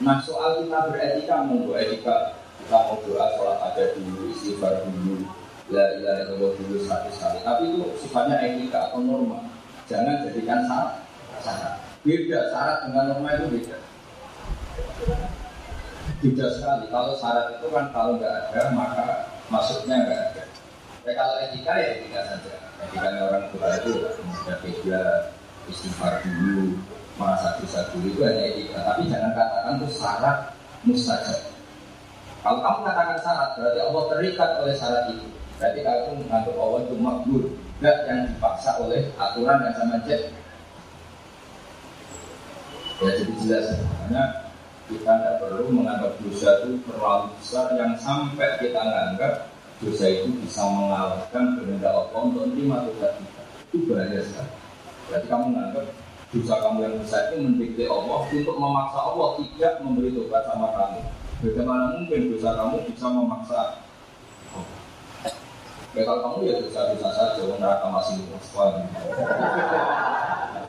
Nah 0.04 0.18
soal 0.20 0.66
kita 0.66 0.92
beretika 0.92 1.46
mau 1.48 1.72
etika 1.78 2.41
kita 2.72 2.88
mau 2.88 3.04
doa 3.04 3.28
sholat 3.36 3.60
ada 3.68 3.84
dulu 4.00 4.32
istighfar 4.32 4.88
dulu. 4.88 5.28
La 5.76 5.92
ilaha 5.92 6.24
illallah 6.24 6.56
dulu 6.56 6.80
satu 6.88 7.12
kali 7.20 7.40
tapi 7.44 7.64
itu 7.68 7.84
sifatnya 8.00 8.40
etika 8.48 8.88
atau 8.88 9.04
norma. 9.04 9.44
Jangan 9.92 10.24
jadikan 10.24 10.64
syarat. 10.72 11.04
Syarat. 11.44 11.76
Beda 12.08 12.40
syarat 12.48 12.78
dengan 12.88 13.04
norma 13.12 13.30
itu 13.36 13.46
beda. 13.60 13.78
Beda 16.24 16.46
sekali. 16.56 16.86
Kalau 16.88 17.12
syarat 17.20 17.60
itu 17.60 17.68
kan 17.76 17.86
kalau 17.92 18.16
nggak 18.16 18.40
ada 18.40 18.62
maka 18.72 19.28
masuknya 19.52 20.08
nggak 20.08 20.20
ada. 20.32 20.44
Ya 21.04 21.12
kalau 21.12 21.36
etika 21.44 21.76
ya 21.76 21.88
etika 22.00 22.20
saja. 22.24 22.56
Etika 22.88 23.08
orang 23.20 23.52
tua 23.52 23.68
itu 23.84 23.92
ada 24.48 24.56
beda. 24.64 25.04
Istighfar 25.68 26.24
dulu, 26.24 26.80
merasa 27.20 27.60
dosa 27.60 27.84
dulu 27.92 28.16
itu 28.16 28.24
hanya 28.24 28.44
etika. 28.48 28.80
Tapi 28.80 29.12
jangan 29.12 29.36
katakan 29.36 29.76
itu 29.76 29.88
syarat 29.92 30.38
mustajab. 30.88 31.51
Kalau 32.42 32.58
kamu 32.58 32.80
katakan 32.90 33.18
syarat, 33.22 33.50
berarti 33.54 33.80
Allah 33.86 34.04
terikat 34.10 34.50
oleh 34.66 34.74
syarat 34.74 35.04
itu. 35.14 35.28
Berarti 35.62 35.80
kamu 35.86 36.12
menganggap 36.26 36.56
Allah 36.58 36.80
itu 36.82 36.96
makbul, 36.98 37.44
tidak 37.78 37.98
yang 38.10 38.20
dipaksa 38.34 38.72
oleh 38.82 39.02
aturan 39.22 39.58
yang 39.62 39.76
sama 39.78 39.98
cek. 40.10 40.22
Ya 43.02 43.12
jadi 43.18 43.34
jelas, 43.46 43.66
karena 43.78 44.24
kita 44.90 45.12
tidak 45.22 45.36
perlu 45.38 45.66
menganggap 45.70 46.14
dosa 46.22 46.50
itu 46.66 46.82
terlalu 46.90 47.30
besar 47.38 47.66
yang 47.78 47.94
sampai 48.02 48.50
kita 48.58 48.82
menganggap 48.82 49.34
dosa 49.82 50.06
itu 50.10 50.30
bisa 50.42 50.62
mengalahkan 50.66 51.46
kehendak 51.58 51.94
Allah 51.94 52.20
untuk 52.26 52.50
menerima 52.50 52.78
dosa 52.90 53.08
kita. 53.22 53.42
Itu 53.70 53.78
bahaya 53.86 54.22
sekali. 54.26 54.54
Berarti 55.10 55.26
kamu 55.30 55.46
menganggap 55.54 55.86
dosa 56.34 56.54
kamu 56.58 56.78
yang 56.82 56.96
besar 57.02 57.22
itu 57.30 57.36
mendikte 57.38 57.84
Allah 57.86 58.20
untuk 58.26 58.56
memaksa 58.58 59.00
Allah 59.02 59.30
tidak 59.38 59.74
memberi 59.86 60.10
tobat 60.10 60.44
sama 60.50 60.68
kamu. 60.74 61.02
Bagaimana 61.42 61.98
mungkin 61.98 62.38
dosa 62.38 62.54
kamu 62.54 62.86
bisa 62.86 63.08
memaksa 63.10 63.62
Ya 65.92 66.08
kalau 66.08 66.24
kamu 66.24 66.48
ya 66.48 66.56
dosa-dosa 66.64 67.10
saja, 67.12 67.42
neraka 67.58 67.92
masih 67.92 68.24
luas 68.30 68.48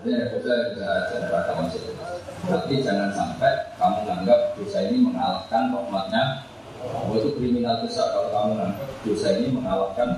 Ya 0.02 0.32
dosa 0.32 0.52
dosa 0.72 0.82
saja, 0.82 1.16
neraka 1.28 1.52
masih 1.60 1.80
luas. 1.92 2.18
Tapi 2.42 2.82
jangan 2.82 3.12
sampai 3.12 3.76
kamu 3.78 3.96
menganggap 4.02 4.40
dosa 4.58 4.78
ini 4.88 4.98
mengalahkan 5.04 5.70
rahmatnya 5.70 6.48
Oh 6.82 7.14
itu 7.14 7.38
kriminal 7.38 7.78
besar 7.86 8.10
kalau 8.10 8.34
kamu 8.34 8.48
menganggap 8.58 8.88
dosa 9.06 9.28
ini 9.38 9.48
mengalahkan 9.54 10.10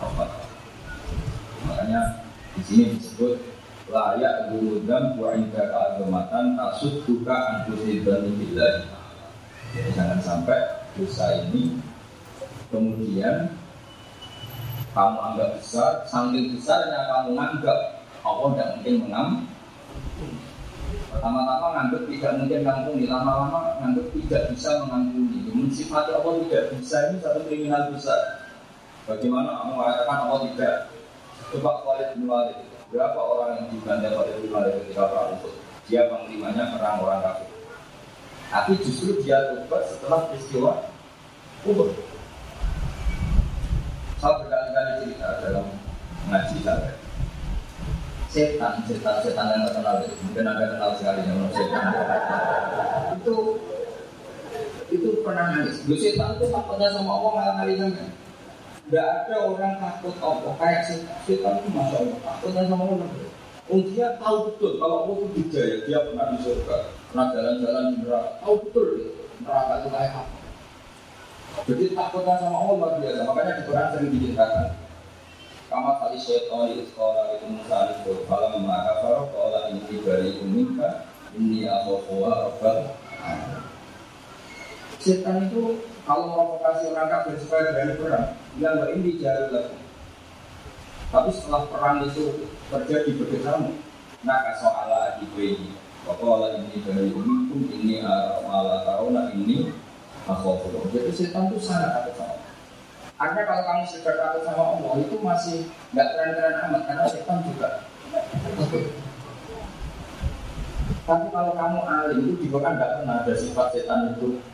rahmat. 0.00 0.30
Makanya 1.68 2.00
di 2.56 2.62
sini 2.64 2.84
disebut 2.96 3.42
layak 3.92 4.48
guludam 4.48 5.20
wa 5.20 5.36
inda 5.36 5.68
keagamatan 5.68 6.56
tasuk 6.56 7.04
buka 7.04 7.36
antusidan 7.36 8.32
billahi. 8.40 9.03
Jadi 9.74 9.90
jangan 9.90 10.22
sampai 10.22 10.86
dosa 10.94 11.26
ini 11.42 11.74
kemudian 12.70 13.50
kamu 14.94 15.18
anggap 15.18 15.58
besar, 15.58 16.06
saking 16.06 16.54
besarnya 16.54 17.10
kamu 17.10 17.34
anggap 17.34 18.06
Allah 18.22 18.54
tidak 18.54 18.70
mungkin 18.78 18.94
mengampuni. 19.02 20.38
Pertama-tama 21.10 21.66
nganggap 21.74 22.02
tidak 22.06 22.32
mungkin 22.38 22.60
mengampuni, 22.62 23.04
lama-lama 23.10 23.58
nganggap 23.82 24.06
tidak 24.14 24.42
bisa 24.54 24.70
mengampuni. 24.86 25.38
Mensifati 25.50 26.10
Allah 26.14 26.32
tidak 26.46 26.64
bisa 26.78 26.96
ini 27.10 27.16
satu 27.18 27.40
kriminal 27.50 27.90
besar. 27.90 28.46
Bagaimana 29.10 29.58
kamu 29.58 29.72
mengatakan 29.74 30.18
Allah 30.24 30.40
tidak 30.54 30.74
Coba 31.52 31.70
Khalid 31.84 32.16
bin 32.16 32.24
Walid 32.24 32.56
Berapa 32.88 33.20
orang 33.20 33.50
yang 33.60 33.66
dibanding 33.76 34.16
Khalid 34.16 34.36
bin 34.40 34.48
Walid 34.48 34.74
ketika 34.80 35.12
perang 35.12 35.36
Uhud 35.36 35.54
Dia 35.84 36.08
panglimanya 36.08 36.72
perang 36.72 37.04
orang 37.04 37.20
kafir 37.20 37.53
Tapi 38.50 38.72
justru 38.84 39.20
dia 39.24 39.38
tobat 39.52 39.82
setelah 39.88 40.28
peristiwa 40.28 40.72
Uhud 41.64 41.90
Saya 44.20 44.40
berkali-kali 44.40 44.92
cerita 45.04 45.28
dalam 45.44 45.66
ngaji 46.32 46.56
saya. 46.64 46.92
Setan, 48.32 48.82
setan, 48.88 49.20
setan 49.20 49.46
yang 49.52 49.62
terkenal 49.68 50.00
itu 50.02 50.16
Mungkin 50.26 50.48
anda 50.48 50.66
kenal 50.74 50.90
sekali 50.96 51.20
yang 51.28 51.44
setan. 51.52 51.84
Itu 53.20 53.36
itu 54.88 55.08
pernah 55.20 55.52
nangis. 55.52 55.84
Lu 55.84 55.96
setan 55.96 56.40
itu 56.40 56.48
takutnya 56.48 56.88
sama 56.92 57.10
Allah 57.20 57.30
malah 57.36 57.54
nangis 57.62 57.80
tidak 58.84 59.08
ada 59.24 59.48
orang 59.48 59.74
takut 59.80 60.14
Allah. 60.20 60.52
Kayak 60.60 60.82
setan. 60.88 61.16
Setan 61.24 61.52
itu 61.60 61.68
masya 61.72 61.96
Allah. 62.04 62.18
Takutnya 62.20 62.62
sama 62.68 62.84
Allah. 62.84 63.08
Oh 63.72 63.80
dia 63.80 64.08
tahu 64.20 64.52
betul 64.52 64.76
kalau 64.76 65.08
Allah 65.08 65.14
itu 65.24 65.28
dijaya, 65.40 65.76
dia 65.88 65.98
pernah 66.04 66.36
di 66.36 66.38
surga, 66.44 66.76
pernah 67.14 67.30
jalan-jalan 67.30 67.84
di 67.94 67.96
neraka, 68.02 68.30
tahu 68.42 68.54
betul 68.66 68.88
neraka 69.46 69.72
itu 69.78 69.88
kayak 69.94 70.18
apa. 70.18 70.38
Jadi 71.62 71.84
takutnya 71.94 72.34
sama 72.42 72.56
Allah 72.58 72.74
luar 72.74 72.92
biasa. 72.98 73.20
Makanya 73.22 73.52
di 73.54 73.62
Quran 73.70 73.86
sering 73.94 74.10
diceritakan. 74.10 74.68
Kama 75.70 75.90
kali 76.02 76.18
syaitan 76.18 76.74
di 76.74 76.82
sekolah 76.90 77.38
itu 77.38 77.46
musa 77.54 77.78
itu 77.94 78.12
kalau 78.26 78.58
memakai 78.58 78.98
kalau 78.98 79.30
kalau 79.30 79.62
ini 79.70 79.94
dari 80.02 80.30
umika 80.42 81.06
ini 81.38 81.70
aku 81.70 82.02
rabbal 82.26 82.78
Setan 84.98 85.46
itu 85.46 85.78
kalau 86.02 86.34
provokasi 86.34 86.90
orang 86.90 87.14
kafir 87.14 87.38
supaya 87.38 87.70
berani 87.70 87.94
perang, 87.94 88.26
bilang 88.58 88.74
bahwa 88.82 88.90
ini 88.98 89.10
jauh 89.22 89.48
lagi. 89.54 89.78
Tapi 91.14 91.30
setelah 91.30 91.62
perang 91.70 91.96
itu 92.10 92.24
terjadi 92.74 93.10
begitu 93.14 93.46
maka 94.24 94.52
soal 94.58 94.88
adik 94.88 95.30
ini, 95.36 95.76
Wakola 96.04 96.60
ini 96.60 96.84
dari 96.84 97.08
pun 97.16 97.48
ini 97.72 98.04
malah 98.44 98.84
tahu 98.84 99.08
ini 99.40 99.72
aku 100.28 100.68
Jadi 100.92 101.10
setan 101.16 101.48
itu 101.48 101.56
sangat 101.64 101.96
takut 101.96 102.12
sama 102.20 102.36
Karena 103.16 103.40
kalau 103.48 103.62
kamu 103.64 103.82
sedang 103.88 104.20
takut 104.20 104.42
sama 104.44 104.62
Allah 104.76 104.92
itu 105.00 105.16
masih 105.24 105.58
nggak 105.96 106.08
keren-keren 106.12 106.60
amat 106.68 106.82
karena 106.84 107.04
setan 107.08 107.38
juga. 107.48 107.68
Tapi 111.04 111.26
kalau 111.32 111.52
kamu 111.56 111.80
alim 111.88 112.20
itu 112.36 112.48
juga 112.48 112.58
kan 112.68 112.72
nggak 112.76 112.92
pernah 113.00 113.16
ada 113.24 113.34
sifat 113.36 113.66
setan 113.72 114.12
itu 114.12 114.44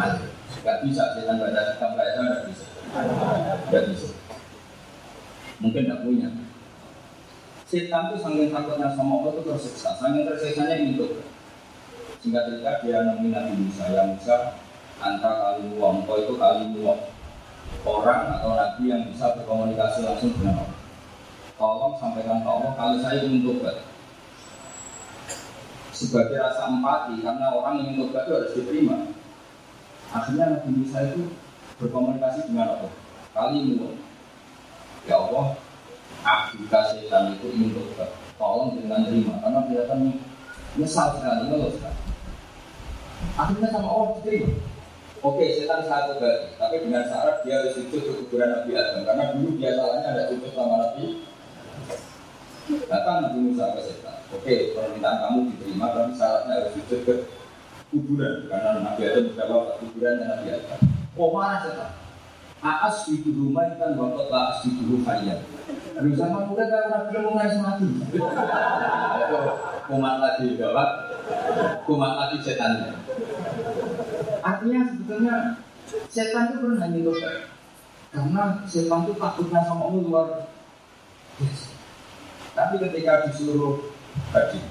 alim. 0.00 0.32
Gak 0.64 0.80
bisa 0.88 1.02
setan 1.12 1.36
baca 1.36 1.60
kitab 1.76 1.90
baca 1.92 2.20
gak 2.24 2.42
bisa. 2.48 2.66
Gak 3.68 3.84
bisa. 3.92 4.08
Mungkin 5.60 5.92
gak 5.92 6.02
punya. 6.08 6.45
Setan 7.66 8.14
itu 8.14 8.22
sangat 8.22 8.54
takutnya 8.54 8.94
sama 8.94 9.18
Allah 9.18 9.30
itu 9.34 9.42
tersiksa. 9.42 9.90
Sangat 9.98 10.30
tersiksanya 10.30 10.78
itu. 10.86 11.18
Singkat 12.22 12.46
cerita 12.46 12.72
dia 12.86 13.02
nemuin 13.02 13.34
Nabi 13.34 13.52
Musa. 13.58 13.90
Yang 13.90 14.06
Musa 14.14 14.36
antara 15.02 15.58
kali 15.58 15.74
uang, 15.74 16.06
itu 16.06 16.34
kali 16.38 16.64
uang. 16.78 17.00
Orang 17.82 18.22
atau 18.38 18.54
Nabi 18.54 18.82
yang 18.86 19.02
bisa 19.10 19.34
berkomunikasi 19.34 20.06
langsung 20.06 20.30
dengan 20.38 20.62
Allah. 20.62 20.78
Tolong 21.58 21.94
sampaikan 21.98 22.46
ke 22.46 22.48
Allah 22.48 22.72
kalau 22.78 22.96
saya 23.02 23.26
ingin 23.26 23.42
tobat. 23.42 23.76
sebagai 25.96 26.36
rasa 26.36 26.68
empati 26.68 27.24
karena 27.24 27.56
orang 27.56 27.80
yang 27.80 28.04
tobat 28.04 28.28
itu 28.28 28.32
harus 28.36 28.52
diterima. 28.52 28.96
Akhirnya 30.12 30.60
Nabi 30.60 30.70
Musa 30.76 30.98
itu 31.08 31.32
berkomunikasi 31.80 32.52
dengan 32.52 32.76
Allah. 32.76 32.92
Kalimu, 33.32 33.96
ya 35.08 35.16
Allah, 35.16 35.56
aktivitas 36.24 36.96
setan 36.96 37.36
itu 37.36 37.46
ingin 37.52 37.76
tobat. 37.76 38.10
Tolong 38.36 38.76
dengan 38.76 39.08
terima 39.08 39.40
karena 39.40 39.60
kelihatan 39.64 40.00
nyesal 40.76 41.16
sekali, 41.16 41.42
ngeluh 41.48 41.72
sekali. 41.72 42.00
Akhirnya 43.36 43.68
sama 43.72 43.88
Allah 43.88 44.10
diterima. 44.20 44.50
Oke, 45.24 45.44
setan 45.56 45.82
saya 45.88 46.14
tobat, 46.14 46.54
tapi 46.60 46.76
dengan 46.84 47.04
syarat 47.08 47.42
dia 47.42 47.58
harus 47.58 47.74
sujud 47.74 48.00
ke 48.04 48.12
kuburan 48.24 48.52
Nabi 48.52 48.70
Adam 48.76 49.02
karena 49.02 49.24
dulu 49.34 49.50
dia 49.58 49.70
salahnya 49.74 50.08
ada 50.12 50.22
sujud 50.30 50.50
sama 50.52 50.74
Nabi. 50.80 51.04
Datang 52.66 53.16
Nabi 53.26 53.38
Musa 53.40 53.74
ke 53.74 53.80
setan. 53.82 54.16
Oke, 54.34 54.74
permintaan 54.74 55.18
kamu 55.22 55.38
diterima, 55.54 55.86
tapi 55.94 56.12
syaratnya 56.14 56.52
harus 56.60 56.72
sujud 56.78 57.00
ke 57.02 57.14
kuburan 57.90 58.34
karena 58.46 58.70
Nabi 58.84 59.02
Adam 59.08 59.24
berjawab 59.32 59.62
ke 59.66 59.74
kuburan 59.82 60.14
dan 60.20 60.28
Nabi 60.36 60.46
Adam. 60.52 60.80
Oh 61.16 61.32
mana 61.32 61.56
setan? 61.64 62.05
Aas 62.64 63.04
di 63.04 63.30
rumah 63.30 63.68
kan 63.76 63.94
waktu 64.00 64.24
lah 64.32 64.56
di 64.64 64.82
rumah 64.88 65.02
kalian. 65.04 65.40
Lalu 65.96 66.10
sama 66.16 66.48
udah 66.52 66.66
kan 66.68 66.84
Nabi 66.88 67.06
belum 67.12 67.24
mulai 67.32 67.56
mati. 67.60 67.88
Kumat 69.86 70.14
lagi 70.18 70.46
jawab, 70.58 70.90
kumat 71.84 72.12
lagi 72.16 72.36
setan. 72.42 72.96
Artinya 74.40 74.80
sebetulnya 74.88 75.36
setan 76.08 76.52
itu 76.52 76.56
pernah 76.64 76.88
nyilukan 76.88 77.36
karena 78.12 78.42
setan 78.64 79.00
itu 79.04 79.14
takutnya 79.20 79.60
sama 79.64 79.92
Allah 79.92 80.02
luar 80.02 80.26
biasa. 81.36 81.68
Tapi 82.56 82.74
ketika 82.80 83.28
disuruh 83.28 83.92
tadi 84.32 84.64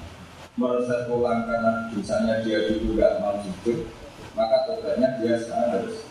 merasa 0.56 1.06
pulang 1.06 1.44
karena 1.46 1.92
dosanya 1.92 2.40
dia 2.42 2.66
dulu 2.66 2.96
gak 2.96 3.20
mau 3.20 3.36
sujud 3.44 3.92
maka 4.32 4.64
tobatnya 4.64 5.20
dia 5.20 5.36
sekarang 5.36 5.84
harus 5.84 6.05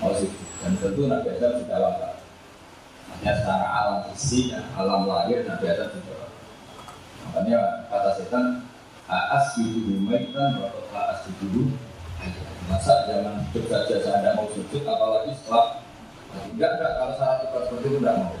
sujud 0.00 0.32
dan 0.62 0.72
tentu 0.80 1.02
Nabi 1.06 1.28
Adam 1.36 1.52
sudah 1.60 1.78
wafat 1.78 2.12
hanya 3.14 3.32
secara 3.38 3.66
alam 3.68 4.00
isi 4.10 4.50
dan 4.50 4.64
alam 4.74 5.06
lahir 5.06 5.46
Nabi 5.46 5.64
Adam 5.70 5.88
sudah 5.92 6.28
makanya 7.24 7.58
kata 7.90 8.10
setan 8.18 8.46
Aas 9.04 9.52
dulu 9.60 10.08
maitan 10.08 10.56
atau 10.56 10.80
aas 10.96 11.28
dulu 11.28 11.76
masa 12.72 13.04
zaman 13.04 13.44
hidup 13.52 13.68
saja 13.68 14.00
saya 14.00 14.16
tidak 14.24 14.32
mau 14.40 14.48
sujud 14.48 14.80
apalagi 14.80 15.36
setelah 15.36 15.84
enggak 16.48 16.70
enggak. 16.80 16.92
Kalau 16.96 17.14
salah 17.20 17.36
seperti 17.44 17.84
itu 17.84 17.98
enggak 18.00 18.16
mau. 18.16 18.32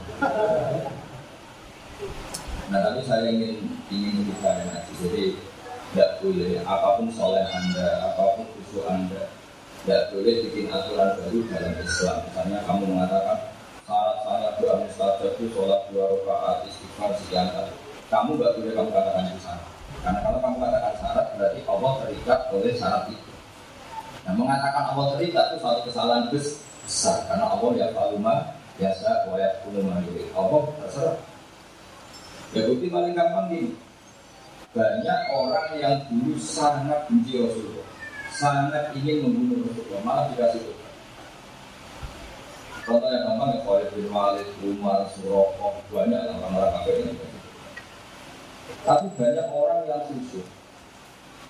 Nah 2.72 2.78
tapi 2.80 3.00
saya 3.04 3.28
ingin 3.28 3.76
ingin 3.92 4.24
membuka 4.24 4.56
ngaji. 4.56 4.92
Jadi 5.04 5.24
tidak 5.92 6.10
boleh 6.24 6.52
apa 6.64 6.88
pun 6.96 7.08
soleh 7.12 7.44
anda, 7.44 7.88
apa 8.08 8.22
pun 8.40 8.46
khusyuk 8.56 8.88
anda, 8.88 9.30
tidak 9.84 10.16
boleh 10.16 10.34
bikin 10.48 10.72
aturan 10.72 11.12
baru 11.20 11.38
dalam 11.52 11.76
Islam. 11.76 12.16
Misalnya 12.24 12.58
kamu 12.64 12.82
mengatakan 12.88 13.38
syarat 13.84 14.16
saya 14.24 14.48
doa 14.56 14.74
mustajab 14.80 15.32
itu 15.36 15.44
sholat 15.52 15.80
dua 15.92 16.08
rakaat 16.08 16.64
istighfar 16.72 17.12
sekian 17.20 17.52
kali. 17.52 17.72
Kamu 18.08 18.40
nggak 18.40 18.52
boleh 18.56 18.72
kamu 18.72 18.88
katakan 18.96 19.24
itu 19.28 19.40
syarat. 19.44 19.68
Karena 20.00 20.18
kalau 20.24 20.38
kamu 20.40 20.56
katakan 20.64 20.94
syarat 20.96 21.26
berarti 21.36 21.60
Allah 21.68 21.92
terikat 22.00 22.40
oleh 22.48 22.72
syarat 22.72 23.04
itu. 23.12 23.32
Nah 24.24 24.32
mengatakan 24.32 24.84
Allah 24.96 25.06
terikat 25.12 25.44
itu 25.52 25.56
suatu 25.60 25.80
kesalahan 25.84 26.24
besar 26.32 27.18
karena 27.28 27.44
Allah 27.44 27.70
ya 27.76 27.86
faluma 27.92 28.34
biasa 28.80 29.08
wa 29.28 29.36
ya 29.36 29.52
Allah 30.32 30.60
terserah 30.80 31.18
Ya 32.54 32.70
bukti 32.70 32.86
paling 32.86 33.12
gampang 33.18 33.50
gini. 33.50 33.74
Banyak 34.72 35.20
orang 35.34 35.70
yang 35.78 35.96
dulu 36.06 36.38
sangat 36.38 37.06
benci 37.06 37.38
Rasulullah, 37.38 37.83
sangat 38.34 38.90
ingin 38.98 39.30
membunuh 39.30 39.66
Rasulullah, 39.70 40.02
malah 40.02 40.24
dikasih 40.34 40.60
Tuhan. 40.66 40.92
Contoh 42.84 43.08
yang 43.08 43.24
gampang 43.24 43.50
ya 43.56 43.60
Khalid 43.64 43.88
bin 43.96 44.06
Walid, 44.12 44.48
Umar, 44.60 45.08
Suroko, 45.16 45.80
banyak 45.88 46.20
orang-orang 46.36 46.72
kafir 46.76 46.94
ini. 47.00 47.14
Tapi 48.84 49.06
banyak 49.16 49.46
orang 49.48 49.80
yang 49.88 50.02
khusyuk, 50.04 50.46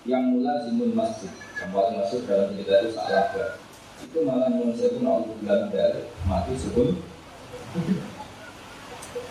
yang 0.06 0.22
mulai 0.30 0.62
zimun 0.68 0.94
masjid, 0.94 1.32
yang 1.58 1.74
paling 1.74 1.98
masuk 1.98 2.22
dalam 2.30 2.54
cerita 2.54 2.74
itu 2.86 2.90
salah 2.94 3.58
itu 4.04 4.18
malah 4.26 4.50
menunjukkan 4.52 5.06
Allah 5.06 5.32
bilang 5.40 5.64
dari 5.72 6.02
mati 6.28 6.52
sebelum 6.60 6.98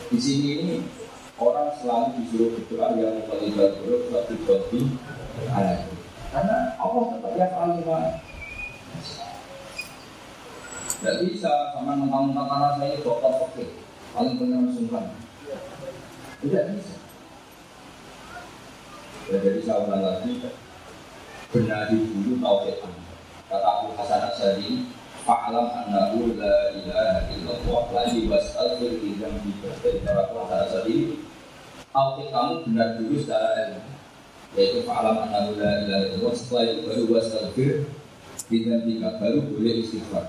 di 0.09 0.19
sini 0.19 0.49
ini 0.59 0.75
orang 1.37 1.69
selalu 1.77 2.17
disuruh 2.21 2.49
berdoa 2.57 2.95
yang 2.97 3.21
paling 3.29 3.53
suatu 3.53 4.33
bagi 4.47 4.81
anak 5.51 5.87
karena 6.33 6.57
Allah 6.81 7.03
tetap 7.13 7.33
yang 7.37 7.53
paling 7.53 7.85
tidak 11.03 11.15
bisa 11.27 11.51
sama 11.75 11.99
mentang-mentang 11.99 12.47
karena 12.47 12.69
saya 12.79 12.95
dokter 13.03 13.31
fakir. 13.37 13.69
Paling 14.15 14.35
benar 14.39 14.71
sungkan 14.73 15.05
tidak 16.41 16.63
bisa. 16.73 16.95
Ya, 19.29 19.37
jadi 19.39 19.59
saya 19.63 19.83
ulang 19.87 20.03
lagi. 20.03 20.31
Benahi 21.53 21.97
dulu 22.09 22.41
tauhid 22.41 22.81
kata 23.45 23.61
Abu 23.61 23.93
Hasan 23.93 24.25
Asyari 24.25 24.89
Fa'alam 25.21 25.69
annahu 25.85 26.33
la 26.33 26.73
ilaha 26.73 27.29
illallah 27.29 27.93
Lagi 27.93 28.25
was'alfir 28.25 28.97
idham 28.97 29.37
bika 29.45 29.69
Dari 29.85 30.01
Abu 30.01 30.33
Hasan 30.41 30.65
Asyari 30.65 31.21
tauhid 31.93 32.27
kamu 32.33 32.53
benar 32.65 32.89
dulu 32.97 33.15
secara 33.21 33.49
ilmu 33.69 33.85
yaitu 34.53 34.85
fa'alam 34.85 35.29
annahu 35.29 35.57
la 35.57 35.81
ilaha 35.85 36.03
illallah 36.13 36.33
setelah 36.37 36.63
itu 36.69 36.81
baru 36.85 37.03
dengan 38.49 38.79
tiga 38.85 39.09
baru 39.17 39.39
boleh 39.49 39.73
istighfar. 39.81 40.25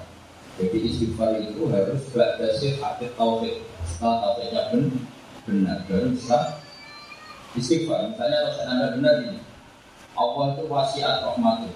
Jadi 0.56 0.78
istighfar 0.86 1.30
itu 1.42 1.60
harus 1.68 2.00
ba'da 2.14 2.48
hati 2.56 3.06
tauhid. 3.18 3.56
Setelah 3.84 4.16
tauhidnya 4.22 4.62
benar 5.44 5.78
baru 5.90 6.14
bisa 6.14 6.62
istighfar. 7.58 8.14
Misalnya 8.14 8.38
kalau 8.48 8.64
anda 8.70 8.86
benar 8.96 9.14
ini 9.28 9.40
Allah 10.14 10.44
itu 10.54 10.64
wasiat 10.70 11.16
rahmatnya. 11.26 11.74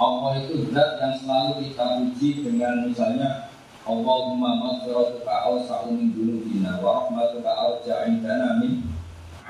Allah 0.00 0.32
itu 0.40 0.72
zat 0.72 0.96
yang 0.98 1.14
selalu 1.20 1.50
kita 1.68 1.84
puji 2.00 2.30
dengan 2.42 2.88
misalnya 2.88 3.52
Allahumma 3.84 4.60
maghfiratuka 4.60 5.28
awsa'u 5.28 5.92
min 5.92 6.12
dunubina 6.12 6.80
wa 6.80 7.04
rahmatuka 7.04 7.48
arja 7.48 8.08
indana 8.08 8.60
min 8.60 8.84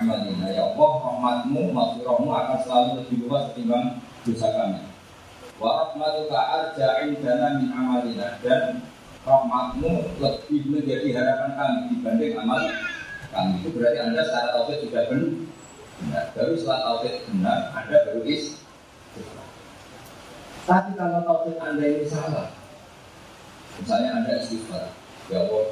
amalina 0.00 0.48
Ya 0.48 0.64
Allah, 0.72 0.90
rahmatmu, 1.04 1.70
maghfirahmu 1.76 2.28
akan 2.32 2.58
selalu 2.64 2.90
lebih 3.04 3.16
luas 3.28 3.52
ketimbang 3.52 4.00
dosa 4.24 4.48
kami. 4.56 4.80
Wa 5.60 5.70
rahmatuka 5.84 6.40
arja 6.40 6.88
indana 7.04 7.60
min 7.60 7.68
amalina. 7.70 8.40
Dan 8.40 8.80
rahmatmu 9.28 10.16
lebih 10.18 10.60
menjadi 10.72 11.08
harapan 11.20 11.50
kami 11.54 11.78
dibanding 11.92 12.34
amal 12.40 12.62
kami. 13.30 13.52
Itu 13.60 13.68
berarti 13.76 13.98
Anda 14.00 14.22
secara 14.24 14.48
tauhid 14.56 14.78
sudah 14.88 15.04
benar. 15.06 16.24
Baru 16.32 16.52
setelah 16.56 16.80
tauhid 16.80 17.14
benar, 17.28 17.58
Anda 17.76 17.96
baru 18.08 18.22
is 18.24 18.56
Tapi 20.64 20.90
kalau 20.96 21.20
tauhid 21.28 21.56
Anda 21.60 21.84
ini 21.84 22.08
salah 22.08 22.48
Misalnya 23.80 24.10
Anda 24.20 24.32
istighfar, 24.44 24.92
ya 25.32 25.40
Allah, 25.40 25.64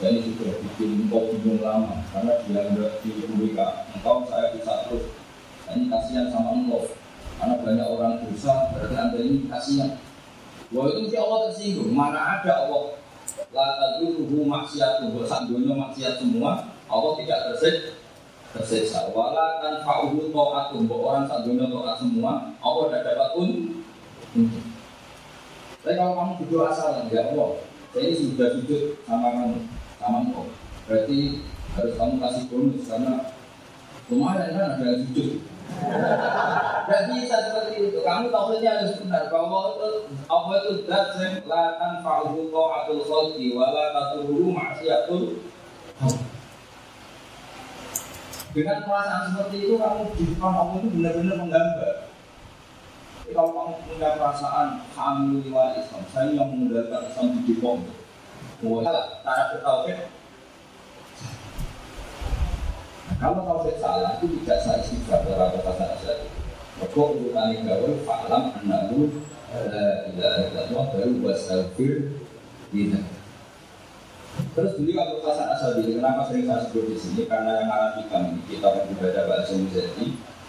saya 0.00 0.18
sudah 0.20 0.52
bikin 0.58 1.06
kok 1.06 1.24
bingung 1.30 1.62
lama 1.62 2.02
karena 2.10 2.32
dia 2.46 2.60
nggak 2.74 2.92
di 3.02 3.10
WK. 3.30 3.58
Engkau 3.98 4.26
saya 4.26 4.50
bisa 4.54 4.90
terus. 4.90 5.04
Ini 5.70 5.88
kasihan 5.88 6.26
sama 6.28 6.50
engkau. 6.58 6.90
Karena 7.38 7.54
banyak 7.62 7.86
orang 7.88 8.14
dosa, 8.26 8.74
berarti 8.74 8.94
anda 8.94 9.18
ini 9.18 9.46
kasihan. 9.50 9.98
Wah 10.74 10.90
itu 10.90 11.10
si 11.10 11.16
Allah 11.18 11.38
tersinggung. 11.50 11.90
Mana 11.94 12.40
ada 12.40 12.66
Allah 12.66 13.04
Lata 13.54 14.02
dulu 14.02 14.46
maksiat 14.50 15.02
tuh, 15.02 15.22
sak 15.26 15.46
dunia 15.46 15.78
maksiat 15.78 16.18
semua, 16.18 16.74
Allah 16.90 17.12
tidak 17.22 17.38
tersik 17.50 17.76
tersiksa. 18.50 19.10
Wala 19.14 19.62
kan 19.62 19.74
fa'uhu 19.86 20.34
ta'atun, 20.34 20.90
orang 20.90 21.26
sak 21.30 21.46
dunia 21.46 21.70
ta'at 21.70 21.96
semua, 22.02 22.50
Allah 22.58 22.82
tidak 22.90 23.02
dapat 23.14 23.28
pun. 23.34 23.48
Tapi 25.86 25.94
kalau 25.94 26.12
kamu 26.18 26.32
berdoa 26.42 26.68
salah, 26.74 27.06
ya 27.12 27.30
Allah, 27.30 27.62
saya 27.94 28.02
ini 28.10 28.14
sudah 28.18 28.48
sujud 28.58 28.82
sama 29.06 29.28
kamu, 29.30 29.58
sama 29.98 30.18
engkau. 30.24 30.46
Berarti 30.86 31.44
harus 31.74 31.92
kamu 31.98 32.14
kasih 32.22 32.44
bonus 32.52 32.84
karena 32.86 33.14
kemarin 34.06 34.50
kan 34.54 34.64
ada 34.76 34.84
yang 34.84 35.00
sujud. 35.08 35.30
Tidak 36.84 37.02
bisa 37.08 37.36
seperti 37.50 37.74
itu. 37.88 37.98
Kamu 38.04 38.28
tahu 38.28 38.46
saja 38.54 38.68
harus 38.78 38.92
benar 39.00 39.24
bahwa 39.32 39.60
itu 39.74 39.88
Allah 40.28 40.54
itu 40.60 40.72
zat 40.84 41.08
yang 41.18 41.34
lakan 41.48 41.92
fa'uhu 42.04 42.52
ta'atul 42.52 43.02
khalqi 43.08 43.46
wala 43.56 43.84
taturuhu 43.96 44.52
maksiatul 44.52 45.40
dengan 48.54 48.86
perasaan 48.86 49.34
seperti 49.34 49.56
itu 49.66 49.74
kamu 49.82 50.02
di 50.14 50.24
depan 50.30 50.52
Allah 50.54 50.78
itu 50.78 50.88
benar-benar 50.94 51.36
menggambar 51.42 51.94
kalau 53.32 53.50
kamu 53.56 53.72
punya 53.88 54.10
perasaan 54.20 54.68
kami 54.92 55.48
lewat 55.48 55.80
Islam, 55.80 56.04
saya 56.12 56.28
yang 56.36 56.52
mengundangkan 56.52 57.08
Islam 57.08 57.40
di 57.40 57.56
Depok. 57.56 57.80
Mulai 58.64 58.96
cara 59.20 59.42
bertauhid. 59.52 59.98
Nah, 63.04 63.16
kalau 63.20 63.44
tauhid 63.44 63.76
salah 63.76 64.16
itu 64.16 64.26
tidak 64.40 64.58
saya 64.64 64.80
istighfar 64.80 65.20
dalam 65.28 65.52
kata 65.52 66.00
saya 66.00 66.24
Kok 66.80 67.16
urutane 67.16 67.60
gawe 67.60 67.90
fa'lam 68.08 68.42
annahu 68.60 69.12
la 69.52 70.08
ilaha 70.10 70.40
illallah 70.48 70.84
baru 70.96 71.12
wastaghfir 71.22 72.16
tidak. 72.72 73.04
Terus 74.34 74.72
beliau 74.80 74.98
Abu 75.06 75.16
Hasan 75.22 75.46
Asadi, 75.54 75.94
kenapa 75.94 76.26
sering 76.26 76.50
saya 76.50 76.66
sebut 76.66 76.90
di 76.90 76.96
sini? 76.98 77.22
Karena 77.30 77.62
yang 77.62 77.70
arah 77.70 77.90
hikam 78.00 78.34
ini 78.34 78.42
kita 78.50 78.66
yang 78.66 78.86
dibaca 78.90 79.20
bahasa 79.30 79.54
Muzadi, 79.54 80.06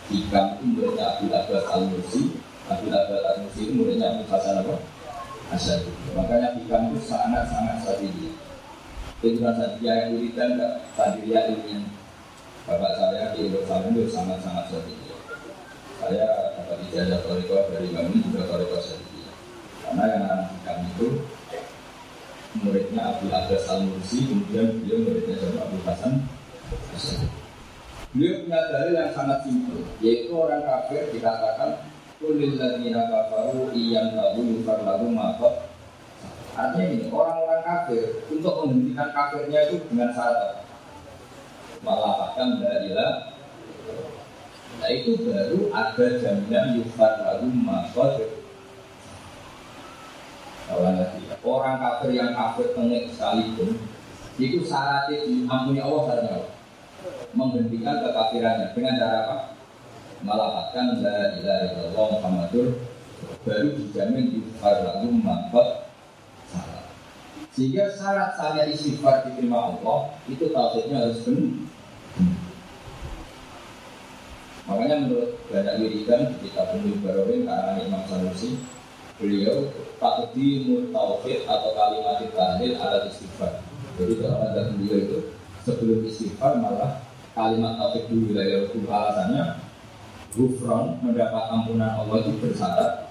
hikam 0.10 0.46
itu 0.58 0.66
muridnya 0.74 1.06
Abu 1.14 1.26
Abbas 1.30 1.66
Al 1.70 1.84
Mursi, 1.94 2.22
Abu 2.66 2.86
Abbas 2.90 3.22
Al 3.22 3.36
Mursi 3.46 3.60
itu 3.62 3.74
muridnya 3.78 4.08
Abu 4.10 4.24
Hasan 4.26 4.66
apa? 4.66 4.76
Asadi. 5.54 5.92
Makanya 6.18 6.58
hikam 6.58 6.94
itu 6.94 7.06
sangat 7.06 7.46
sangat 7.52 7.78
sadidi. 7.86 8.34
Itu 9.22 9.42
bukan 9.42 9.56
sadidi 9.58 9.86
yang 9.86 10.14
wiridan, 10.18 10.52
sadidi 10.98 11.30
yang 11.34 11.54
ini. 11.54 11.86
Bapak 12.66 12.98
saya 12.98 13.30
di 13.38 13.46
Yerusalem 13.46 13.94
itu 13.94 14.10
sangat 14.10 14.42
sangat 14.42 14.66
sadidi. 14.74 15.14
Saya 16.02 16.26
dapat 16.58 16.78
ijazah 16.90 17.20
toriko 17.26 17.70
dari 17.70 17.90
kami 17.94 18.26
juga 18.26 18.50
toriko 18.50 18.78
sadidi. 18.82 19.22
Karena 19.86 20.04
yang 20.10 20.24
anak 20.26 20.48
hikam 20.58 20.78
itu 20.90 21.08
muridnya 22.64 23.02
Abu 23.14 23.28
Abbas 23.30 23.68
Al 23.68 23.84
Mursi, 23.84 24.26
kemudian 24.26 24.80
beliau 24.82 25.00
muridnya 25.04 25.36
sama 25.44 25.60
Abu 25.68 25.78
Hasan 25.84 26.14
Beliau 28.16 28.48
punya 28.48 28.60
dalil 28.72 28.96
yang 28.96 29.12
sangat 29.12 29.44
simpel, 29.44 29.84
yaitu 30.00 30.32
orang 30.32 30.64
kafir 30.64 31.04
dikatakan 31.12 31.76
kulil 32.18 32.56
ladina 32.56 33.08
kafaru 33.12 33.72
iyan 33.76 34.16
yufar. 34.40 34.80
Artinya 36.56 36.86
ini 36.88 37.12
orang-orang 37.12 37.62
kafir 37.68 38.24
untuk 38.32 38.64
menghentikan 38.64 39.12
kafirnya 39.12 39.60
itu 39.68 39.76
dengan 39.92 40.16
syarat 40.16 40.64
malah 41.84 42.32
akan 42.32 42.64
darilah 42.64 43.36
Nah 44.76 44.90
itu 44.92 45.20
baru 45.24 45.72
ada 45.72 46.06
jaminan 46.20 46.80
yufar 46.80 47.20
lalu 47.24 47.48
makot 47.60 48.24
Orang 51.46 51.78
kafir 51.78 52.10
yang 52.16 52.34
kafir 52.34 52.74
tengik 52.74 53.12
sekalipun 53.14 53.78
itu 54.36 54.66
syaratnya 54.66 55.24
diampuni 55.24 55.80
Allah 55.80 56.04
Allah. 56.26 56.52
Menghentikan 57.38 58.02
kekafirannya 58.02 58.74
dengan 58.74 58.98
cara 58.98 59.18
apa? 59.28 59.36
Melapatkan 60.24 61.04
la 61.04 61.36
ilaha 61.36 61.64
illallah 61.72 62.08
Muhammadur 62.20 62.68
baru 63.46 63.78
dijamin 63.78 64.26
di 64.34 64.40
lagu 64.62 65.08
mangkot 65.10 65.86
salah. 66.50 66.86
Sehingga 67.54 67.94
syarat 67.94 68.36
saya 68.36 68.68
istighfar 68.68 69.28
diterima 69.30 69.72
Allah 69.76 70.12
itu 70.28 70.50
tauhidnya 70.50 70.98
harus 71.08 71.22
benar. 71.24 71.54
Makanya 74.66 74.96
menurut 75.06 75.38
banyak 75.54 75.76
wiridan 75.78 76.34
di 76.34 76.50
kitab 76.50 76.74
Bumi 76.74 76.98
Barawin 77.06 77.46
karena 77.46 77.86
Imam 77.86 78.02
Sanusi 78.10 78.58
beliau 79.22 79.70
takdimul 80.02 80.90
tauhid 80.90 81.46
atau 81.46 81.70
kalimat 81.78 82.26
tahlil 82.34 82.74
ala 82.82 83.06
istighfar. 83.06 83.62
Jadi 84.02 84.14
kalau 84.20 84.42
ada 84.42 84.74
beliau 84.74 84.98
itu 85.06 85.20
sebelum 85.62 86.02
istighfar 86.10 86.58
malah 86.58 86.98
kalimat 87.38 87.78
tauhid 87.78 88.10
dulu 88.10 88.34
ya 88.42 88.66
alasannya 88.90 89.65
gufron 90.36 91.00
mendapat 91.00 91.44
ampunan 91.50 91.96
Allah 91.96 92.28
itu 92.28 92.36
bersyarat 92.44 93.10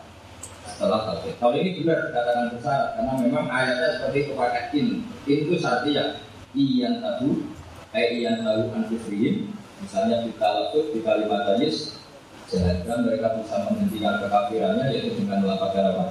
setelah 0.69 1.01
tauhid. 1.09 1.35
Kalau 1.41 1.57
ini 1.57 1.81
benar 1.81 2.13
dikatakan 2.13 2.45
bersyarat 2.55 2.89
karena 3.01 3.13
memang 3.25 3.47
ayatnya 3.49 3.89
seperti 3.99 4.37
pakai 4.37 4.65
in. 4.77 4.87
In 5.25 5.39
itu 5.49 5.57
artinya 5.65 6.05
iyan 6.53 6.95
tahu, 7.01 7.29
eh 7.97 8.07
iyan 8.21 8.45
tahu 8.45 8.63
anfusihim. 8.77 9.51
Misalnya 9.81 10.25
kita 10.25 10.47
lakukan 10.49 10.97
di 10.97 11.01
kalimat 11.05 11.41
tajis 11.45 12.01
Sehingga 12.45 13.01
mereka 13.05 13.41
bisa 13.41 13.57
menghentikan 13.67 14.21
kekafirannya 14.21 14.93
yaitu 14.93 15.17
dengan 15.17 15.49
melakukan 15.49 15.85
apa? 15.97 16.05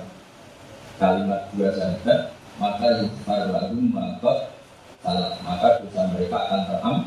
Kalimat 0.98 1.42
dua 1.54 1.70
syahadat 1.74 2.20
maka 2.58 3.02
yufar 3.02 3.50
lagu 3.54 3.80
maka 3.90 4.34
salah 5.02 5.38
maka 5.46 5.82
dosa 5.86 6.02
mereka 6.10 6.38
akan 6.38 6.62
teram. 6.70 6.98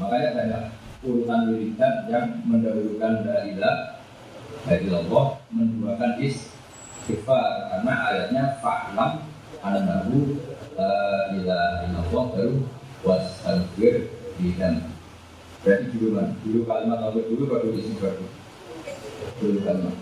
Makanya 0.00 0.28
banyak 0.36 0.62
urutan 1.00 1.40
wiridan 1.48 1.94
yang 2.12 2.26
mendahulukan 2.44 3.24
dari 3.24 3.56
dari 4.68 4.86
Allah 4.92 5.40
menduakan 5.48 6.20
istighfar 6.20 7.72
karena 7.72 7.94
ayatnya 8.12 8.44
fa'lam 8.60 9.24
annahu 9.64 10.36
la 10.76 11.32
ilaha 11.32 11.76
illallah 11.88 12.24
baru 12.36 12.54
wastaghfir 13.00 14.12
dan 14.60 14.84
Berarti 15.60 15.92
dulu 15.92 16.16
kan, 16.16 16.28
dulu 16.40 16.60
kalimat 16.64 16.98
tauhid 17.04 17.24
dulu 17.32 17.42
baru 17.48 17.68
istighfar 17.76 18.16
dulu 19.40 19.60
kalimat. 19.64 19.96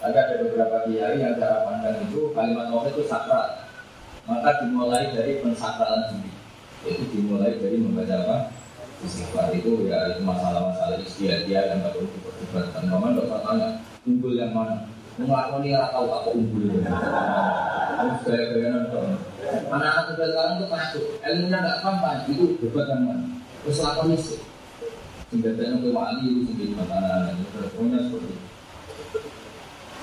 Tapi 0.00 0.16
ada 0.16 0.34
beberapa 0.40 0.76
kiai 0.88 1.20
yang 1.20 1.36
cara 1.36 1.68
pandang 1.68 2.08
itu 2.08 2.32
kalimat 2.32 2.72
tauhid 2.72 2.96
itu 2.96 3.04
sakral. 3.04 3.68
Maka 4.24 4.64
dimulai 4.64 5.12
dari 5.12 5.44
pensakralan 5.44 6.16
diri. 6.16 6.32
Yaitu 6.88 7.04
dimulai 7.12 7.60
dari 7.60 7.76
membaca 7.80 8.16
apa? 8.24 8.36
Istighfar 9.02 9.50
itu 9.50 9.90
ya 9.90 10.14
itu 10.14 10.22
masalah-masalah 10.22 10.98
istiadat 11.02 11.50
yang 11.50 11.82
nggak 11.82 11.92
perlu 11.94 12.06
diperdebatkan. 12.06 12.82
Dokter 13.18 13.40
tanya 13.42 13.68
unggul 14.06 14.32
yang 14.38 14.54
mana? 14.54 14.86
Melakukan 15.18 15.66
ini 15.66 15.76
tahu 15.76 16.06
apa 16.08 16.30
unggul. 16.32 16.64
Terus 16.72 18.18
gaya-gaya 18.26 18.68
nonton. 18.72 19.06
Anak-anak 19.68 20.14
sekarang 20.16 20.54
itu 20.56 20.66
masuk, 20.70 21.04
ilmunya 21.20 21.58
nggak 21.60 21.78
paham, 21.84 22.18
itu 22.30 22.44
debat 22.62 22.86
yang 22.88 23.02
mana? 23.04 23.26
Terus 23.66 23.78
lakukan. 23.82 24.18
Senjatanya 25.32 25.80
ke 25.80 25.88
wali 25.96 26.28
itu 26.28 26.40
sendiri 26.52 26.76
makanan 26.76 27.40
Pokoknya 27.56 28.04
seperti 28.04 28.36
itu 28.36 28.46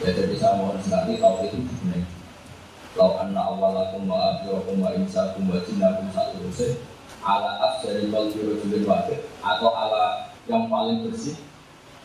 Ya 0.02 0.10
jadi 0.18 0.36
sama 0.42 0.74
orang 0.74 0.82
sekali 0.82 1.22
tahu 1.22 1.46
itu 1.46 1.70
sebenarnya 1.70 2.10
Lau 2.98 3.14
anna 3.22 3.42
awalakum 3.46 4.10
wa 4.10 4.34
akhirakum 4.34 4.82
wa 4.82 4.90
insakum 4.98 5.46
wa 5.46 5.62
jinnakum 5.62 6.10
satu 6.10 6.42
usia 6.50 6.82
Ala 7.20 7.52
afjari 7.60 8.08
wal 8.12 8.32
birojulil 8.32 8.88
wakil 8.88 9.20
Atau 9.44 9.70
ala 9.72 10.32
yang 10.48 10.72
paling 10.72 11.08
bersih 11.08 11.36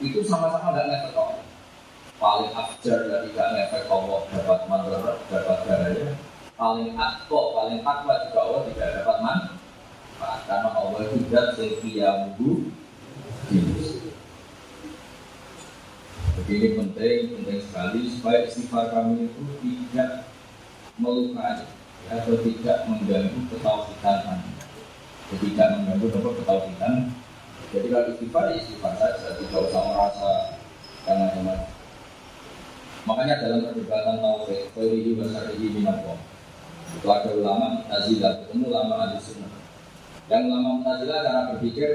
Itu 0.03 0.27
sama-sama 0.27 0.75
gak 0.75 0.91
ngefek 0.91 1.15
kok. 1.15 1.43
Paling 2.19 2.51
afjar 2.51 2.99
dan 3.07 3.21
tidak 3.31 3.49
ngefek 3.55 3.85
Allah 3.91 4.21
Dapat 4.31 4.61
mandarat, 4.67 5.19
dapat 5.31 5.59
darahnya 5.67 6.11
Paling 6.55 6.95
akko, 6.95 7.41
paling 7.51 7.83
takwa 7.83 8.15
juga 8.31 8.39
Allah 8.47 8.63
tidak 8.71 8.89
dapat 9.03 9.17
manfaat. 9.27 10.39
Karena 10.47 10.71
Allah 10.71 11.01
itu 11.03 11.19
dat 11.27 11.59
sekiyamuhu 11.59 12.71
Begini 16.35 16.69
penting, 16.79 17.19
penting 17.35 17.61
sekali 17.63 18.01
supaya 18.11 18.47
istighfar 18.47 18.91
kami 18.95 19.27
itu 19.27 19.43
tidak 19.63 20.31
melukai 20.99 21.67
atau 22.11 22.35
tidak 22.43 22.79
mengganggu 22.91 23.41
ketauhidan 23.51 24.19
kami. 24.23 24.54
Tidak 25.41 25.69
mengganggu 25.81 26.07
apa 26.15 26.31
ketauhidan. 26.43 26.95
Jadi 27.75 27.87
kalau 27.91 28.07
istighfar, 28.15 28.45
ya 28.51 28.55
istighfar 28.63 28.93
saja, 29.01 29.29
tidak 29.35 29.61
usah 29.67 29.83
merasa 29.83 30.31
karena 31.05 31.27
macam 31.27 31.67
Makanya 33.05 33.35
dalam 33.37 33.61
perdebatan 33.69 34.17
tauhid, 34.25 34.73
ini 34.81 35.13
besar 35.21 35.45
ini 35.53 35.69
minallah. 35.77 36.17
Itu 36.97 37.09
ada 37.11 37.31
ulama 37.37 37.67
Mu'tazilah, 37.83 38.33
ketemu 38.47 38.65
ulama 38.73 38.95
Ahli 39.05 39.21
Sunnah. 39.21 39.53
Yang 40.33 40.43
ulama 40.49 40.69
Mu'tazilah 40.81 41.19
cara 41.21 41.41
berpikir 41.53 41.91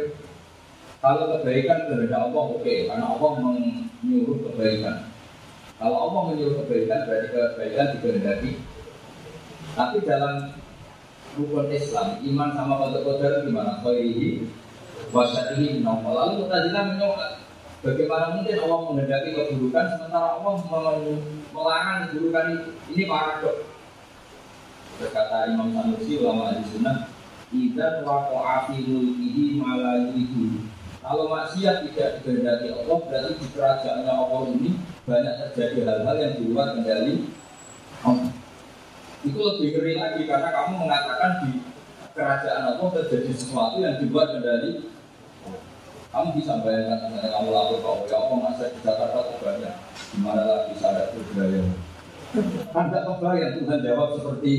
kalau 1.00 1.40
kebaikan 1.40 1.88
kehendak 1.88 2.20
Allah 2.28 2.44
oke, 2.44 2.60
okay, 2.60 2.86
karena 2.92 3.06
Allah 3.08 3.32
menyuruh 3.40 4.38
kebaikan. 4.52 5.08
Kalau 5.80 5.98
Allah 5.98 6.22
menyuruh 6.36 6.68
kebaikan 6.68 7.08
berarti 7.08 7.28
kebaikan 7.32 7.88
dikehendaki. 7.96 8.52
Tapi 9.74 9.98
dalam 10.04 10.59
rukun 11.40 11.72
Islam, 11.72 12.20
iman 12.20 12.50
sama 12.52 12.74
kode 12.84 13.00
qadar 13.08 13.48
gimana? 13.48 13.80
Khairihi 13.80 14.44
wasyatihi 15.16 15.80
minallah. 15.80 16.12
Lalu 16.12 16.32
Mu'tazilah 16.44 16.84
menyokak 16.92 17.32
Bagaimana 17.80 18.36
mungkin 18.36 18.60
Allah 18.60 18.80
menghendaki 18.92 19.30
keburukan 19.32 19.86
sementara 19.96 20.36
Allah 20.36 20.54
melarang 21.56 22.12
keburukan 22.12 22.46
itu? 22.52 22.70
Ini 22.92 23.04
paradok. 23.08 23.56
Berkata 25.00 25.48
Imam 25.48 25.72
Sanusi 25.72 26.20
ulama 26.20 26.52
ahli 26.52 26.60
sunnah, 26.76 27.08
"Idzan 27.56 28.04
waqa'a 28.04 28.68
fi 28.68 28.84
mulkihi 28.84 29.64
ma 29.64 29.80
kalau 31.00 31.32
maksiat 31.32 31.90
tidak 31.90 32.22
dikehendaki 32.22 32.70
Allah, 32.70 32.98
berarti 33.08 33.32
di 33.40 33.48
kerajaannya 33.56 34.14
Allah 34.14 34.42
ini 34.52 34.72
banyak 35.08 35.36
terjadi 35.42 35.80
hal-hal 35.88 36.16
yang 36.20 36.34
di 36.38 36.44
luar 36.52 36.68
kendali 36.76 37.16
Allah. 38.04 38.30
Itu 39.24 39.40
lebih 39.40 39.68
ngeri 39.76 39.94
lagi 40.00 40.22
karena 40.24 40.50
kamu 40.52 40.74
mengatakan 40.88 41.32
di 41.44 41.52
kerajaan 42.16 42.64
Allah 42.76 42.88
terjadi 43.00 43.32
sesuatu 43.36 43.78
yang 43.84 44.00
di 44.00 44.06
luar 44.08 44.28
kendali 44.32 44.90
kamu 46.10 46.42
bisa 46.42 46.58
bayangkan 46.66 47.06
misalnya 47.14 47.30
kamu 47.38 47.50
lapor 47.54 47.78
Allah, 47.86 47.98
ya 48.10 48.18
Allah 48.18 48.38
masa 48.42 48.66
di 48.74 48.80
Jakarta 48.82 49.30
kok 49.30 49.38
banyak, 49.46 49.76
gimana 50.10 50.42
lagi 50.42 50.74
sadar 50.82 51.14
budaya. 51.14 51.62
Tidak 52.34 53.04
kebayang 53.06 53.54
Tuhan 53.62 53.80
jawab 53.86 54.10
seperti 54.18 54.54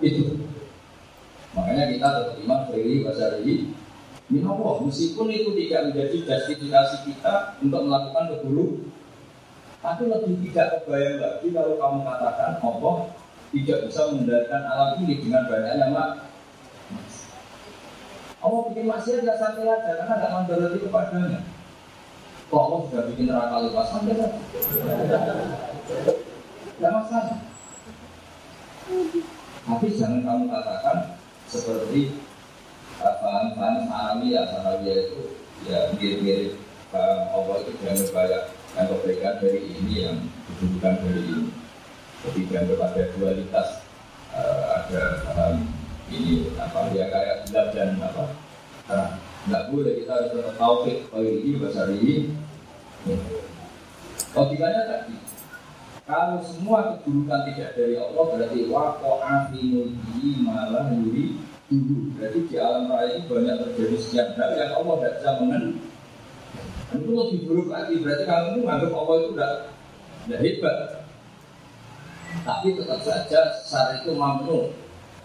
itu. 0.00 0.24
Makanya 1.52 1.92
kita 1.92 2.08
tetap 2.08 2.36
iman, 2.40 2.60
beri, 2.72 3.04
bahasa 3.04 3.36
ini, 3.44 3.76
Minallah, 4.28 4.84
meskipun 4.84 5.32
itu 5.32 5.56
tidak 5.56 5.88
menjadi 5.88 6.16
justifikasi 6.24 6.96
kita 7.08 7.34
untuk 7.64 7.80
melakukan 7.88 8.24
keburu, 8.36 8.66
Tapi 9.80 10.04
lebih 10.10 10.36
tidak 10.48 10.84
kebayang 10.84 11.16
lagi 11.20 11.46
kalau 11.54 11.74
kamu 11.78 11.98
katakan 12.02 12.52
Allah 12.64 12.96
tidak 13.48 13.78
bisa 13.88 14.00
mengendalikan 14.12 14.62
alam 14.68 15.00
ini 15.00 15.14
dengan 15.24 15.48
banyaknya 15.48 15.86
mak. 15.88 16.10
Allah 18.38 18.60
bikin 18.70 18.86
maksiat 18.86 19.26
tidak 19.26 19.38
sampai 19.40 19.66
aja 19.66 19.92
karena 19.98 20.14
tidak 20.14 20.34
mandoroti 20.36 20.78
kepadanya. 20.84 21.40
Kok 22.48 22.62
Allah 22.62 22.80
sudah 22.86 23.04
bikin 23.12 23.24
neraka 23.28 23.56
lupa 23.64 23.82
sampai 23.88 24.14
aja. 24.14 24.28
Tidak 26.78 26.92
masalah. 26.92 27.38
Tapi 29.68 29.86
jangan 29.92 30.20
kamu 30.24 30.44
katakan 30.48 30.98
seperti 31.48 32.16
bahan-bahan 32.98 34.24
ya 34.24 34.42
sanawi 34.48 34.90
itu 34.90 35.20
ya 35.68 35.92
mirip-mirip 35.94 36.56
Allah 36.96 37.56
itu 37.62 37.72
jangan 37.84 38.08
banyak 38.16 38.42
yang 38.76 38.86
kebaikan 38.88 39.34
dari 39.42 39.60
ini 39.60 39.94
yang 40.08 40.16
bukan 40.62 40.94
dari 41.04 41.22
ini. 41.26 41.67
Jadi 42.18 42.40
jangan 42.50 42.82
ada 42.82 43.02
dualitas 43.14 43.68
uh, 44.34 44.62
ada 44.74 45.02
paham 45.22 45.54
ini 46.10 46.50
apa 46.58 46.90
ya 46.96 47.06
kayak 47.12 47.36
gelap 47.46 47.68
dan 47.76 47.94
apa. 48.02 48.24
Nah, 48.88 49.08
nggak 49.46 49.64
boleh 49.70 49.92
kita 50.02 50.12
harus 50.16 50.30
tetap 50.34 50.54
taufik 50.58 51.06
kalau 51.12 51.28
ini 51.28 51.60
bahasa 51.60 51.82
ini. 51.94 52.16
Logikanya 54.34 54.82
tadi 54.90 55.14
kalau 56.08 56.40
semua 56.40 56.98
keburukan 56.98 57.52
tidak 57.52 57.76
dari 57.76 57.94
Allah 58.00 58.24
berarti 58.32 58.60
wako 58.66 59.12
afinulhi 59.20 60.28
malah 60.40 60.88
yuri 60.90 61.36
dulu. 61.68 62.16
Berarti 62.16 62.38
di 62.48 62.56
alam 62.56 62.88
raya 62.88 63.14
ini 63.14 63.28
banyak 63.28 63.56
terjadi 63.62 63.96
sekian 64.00 64.28
hal 64.40 64.50
yang 64.56 64.72
Allah 64.74 64.94
tidak 64.98 65.14
bisa 65.20 65.30
mengenal. 65.38 65.74
Itu 66.88 67.10
lebih 67.12 67.40
buruk 67.44 67.68
lagi. 67.68 67.94
Berarti 68.00 68.24
kamu 68.24 68.64
menganggap 68.64 68.92
Allah 68.96 69.14
itu 69.20 69.28
tidak 69.36 69.52
tidak 70.24 70.40
hebat 70.40 70.76
tapi 72.44 72.76
tetap 72.76 73.00
saja 73.04 73.40
sar 73.64 74.00
itu 74.00 74.12
mampu 74.16 74.72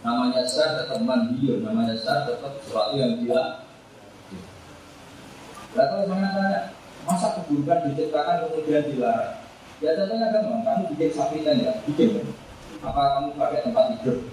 namanya 0.03 0.43
sar 0.47 0.83
tetap 0.83 0.99
mandiur 1.03 1.63
namanya 1.63 1.95
sar 1.99 2.27
tetap 2.27 2.59
sesuatu 2.63 2.95
yang 2.99 3.19
gila 3.19 3.63
Lalu 5.73 6.05
saya 6.05 6.05
tanya 6.05 6.61
masa 7.01 7.27
keburukan 7.33 7.89
diciptakan 7.89 8.45
kemudian 8.45 8.85
dilarang 8.93 9.41
Ya 9.81 9.99
gampang, 9.99 10.63
kamu 10.63 10.95
bikin 10.95 11.11
sapi 11.11 11.43
ya, 11.43 11.73
bikin 11.83 12.23
Apa 12.79 13.19
kamu 13.19 13.35
pakai 13.35 13.67
tempat 13.67 13.85
tidur? 13.97 14.31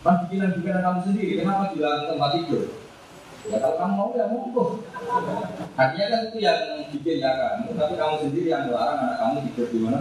Kan 0.00 0.14
bikinan-bikinan 0.24 0.80
kamu 0.80 0.98
sendiri, 1.04 1.32
kenapa 1.44 1.76
bilang 1.76 2.08
tempat 2.08 2.30
tidur? 2.40 2.62
Ya 3.52 3.56
kalau 3.60 3.76
kamu 3.76 3.92
mau 3.96 4.10
ya 4.16 4.26
monggo. 4.32 4.64
Artinya 5.76 6.06
kan 6.08 6.20
itu 6.30 6.38
yang 6.40 6.60
bikin 6.88 7.20
ya 7.20 7.30
kamu, 7.36 7.76
tapi 7.76 7.94
kamu 8.00 8.14
sendiri 8.24 8.48
yang 8.48 8.64
melarang 8.70 8.96
anak 8.96 9.16
kamu 9.20 9.36
tidur 9.52 9.66
di 9.68 9.78
mana? 9.84 10.00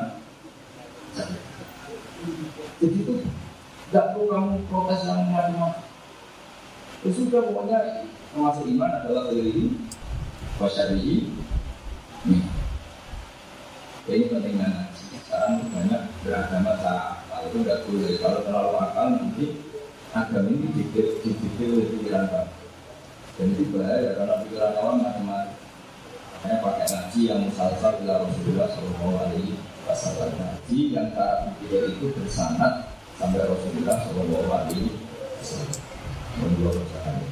Jadi 2.80 2.96
itu 3.04 3.14
tidak 3.90 4.06
perlu 4.14 4.26
kamu 4.30 4.52
protes 4.70 5.02
yang 5.08 5.28
macam-macam. 5.34 5.84
Ya 7.00 7.10
sudah 7.16 7.42
pokoknya 7.48 7.80
termasuk 8.36 8.66
iman 8.68 8.92
adalah 8.92 9.32
ini, 9.32 9.80
wasyari'i, 10.60 11.32
Ya, 14.10 14.18
ini 14.18 14.26
penting 14.26 14.58
banget. 14.58 14.90
Sekarang 15.22 15.62
banyak 15.70 16.02
beragama 16.26 16.82
cara 16.82 17.22
akal 17.22 17.46
itu 17.46 17.58
tidak 17.62 17.86
boleh. 17.86 18.14
Kalau 18.18 18.40
terlalu 18.42 18.74
akal 18.82 19.06
nanti 19.14 19.46
agama 20.10 20.50
ini 20.50 20.68
dipikir 20.74 21.22
dipikir 21.22 21.68
oleh 21.78 21.88
pikiran 21.94 22.26
kamu. 22.26 22.54
Dan 23.38 23.48
itu 23.54 23.64
bahaya 23.70 24.10
karena 24.18 24.36
pikiran 24.42 24.74
awam 24.82 24.98
macam-macam. 25.06 25.56
Makanya 26.34 26.58
pakai 26.66 26.86
ngaji 26.90 27.22
yang 27.22 27.40
musalsal 27.46 27.94
bila 28.02 28.16
Rasulullah 28.26 28.68
Shallallahu 28.74 29.16
Alaihi 29.22 29.54
Wasallam 29.90 30.38
ngaji 30.38 30.94
yang 30.94 31.10
cara 31.18 31.50
pikir 31.58 31.98
itu 31.98 32.14
bersanad 32.14 32.94
sampai 33.18 33.42
Rasulullah 33.42 33.98
Shallallahu 34.06 34.50
Alaihi 34.54 35.02
Wasallam. 35.42 35.82
Menurut 36.38 36.86
saya. 36.94 37.26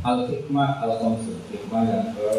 Al 0.00 0.24
hikmah 0.24 0.80
al 0.80 0.96
khamsul 0.96 1.36
hikmah 1.52 1.84
yang 1.84 2.16
ke 2.16 2.32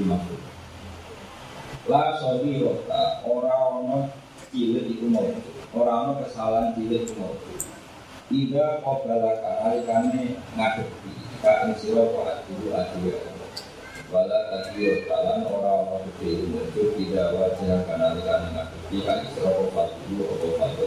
50 0.00 1.92
La 1.92 2.16
sodi 2.16 2.64
rota 2.64 3.20
ora 3.28 3.52
ono 3.68 4.08
cilik 4.48 4.96
iku 4.96 5.12
mau 5.12 5.28
ora 5.76 6.08
ono 6.08 6.24
kesalahan 6.24 6.72
cilik 6.72 7.04
iku 7.04 7.20
mau 7.20 7.36
Ida 8.26 8.82
kobala 8.82 9.38
kane 9.38 10.34
ngadepi 10.58 11.10
ka 11.38 11.62
ing 11.62 11.78
sira 11.78 12.10
para 12.10 12.42
guru 12.42 12.74
adiya 12.74 13.22
Wala 14.10 14.38
tadi 14.50 15.06
talan 15.06 15.46
ora 15.46 15.86
ono 15.86 16.02
gede 16.18 16.50
muncul 16.50 16.90
tidak 16.98 17.38
wajah 17.38 17.86
kana 17.86 18.18
kane 18.18 18.48
ngadepi 18.50 18.98
ka 19.06 19.22
ing 19.22 19.30
sira 19.30 19.50
para 19.70 19.94
guru 20.10 20.26
apa 20.58 20.86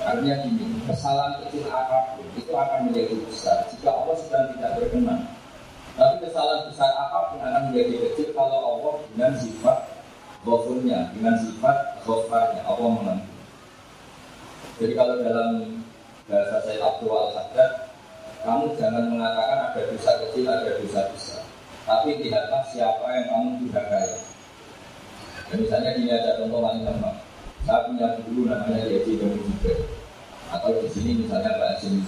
Artinya 0.00 0.44
gini, 0.44 0.80
kesalahan 0.84 1.44
kecil 1.44 1.68
apa 1.72 2.16
pun 2.16 2.28
itu 2.36 2.52
akan 2.52 2.88
menjadi 2.88 3.20
besar 3.24 3.68
jika 3.72 3.92
Allah 3.92 4.16
sedang 4.20 4.48
tidak 4.56 4.76
berkenan. 4.80 5.20
Tapi 5.96 6.24
kesalahan 6.24 6.68
besar 6.68 6.88
apa 7.00 7.32
pun 7.32 7.40
akan 7.40 7.62
menjadi 7.72 7.94
kecil 8.08 8.28
kalau 8.36 8.60
Allah 8.76 8.94
dengan 9.12 9.32
sifat 9.40 9.78
ghafurnya, 10.44 11.12
dengan 11.16 11.36
sifat 11.36 11.76
ghafarnya, 12.04 12.60
Allah 12.64 12.88
mengampuni. 12.96 13.29
Jadi 14.80 14.92
kalau 14.96 15.20
dalam 15.20 15.76
bahasa 16.24 16.56
saya 16.64 16.80
Abdul 16.80 17.12
al 17.12 17.28
kamu 18.40 18.72
jangan 18.80 19.04
mengatakan 19.12 19.68
ada 19.68 19.80
dosa 19.92 20.16
kecil, 20.24 20.48
ada 20.48 20.80
dosa 20.80 21.12
besar. 21.12 21.44
Tapi 21.84 22.24
lihatlah 22.24 22.64
siapa 22.72 23.04
yang 23.12 23.26
kamu 23.28 23.68
kaya. 23.68 24.16
Dan 25.52 25.56
misalnya 25.60 25.90
ini 26.00 26.08
ada 26.08 26.40
contoh 26.40 26.64
paling 26.64 26.88
gampang. 26.88 27.20
Saya 27.68 27.84
punya 27.92 28.16
guru 28.24 28.48
namanya 28.48 28.88
Yeti 28.88 29.20
Bani 29.20 29.36
Jibril 29.36 29.84
Atau 30.48 30.80
di 30.80 30.88
sini 30.88 31.10
misalnya 31.20 31.60
Pak 31.60 31.76
Hasim 31.76 32.00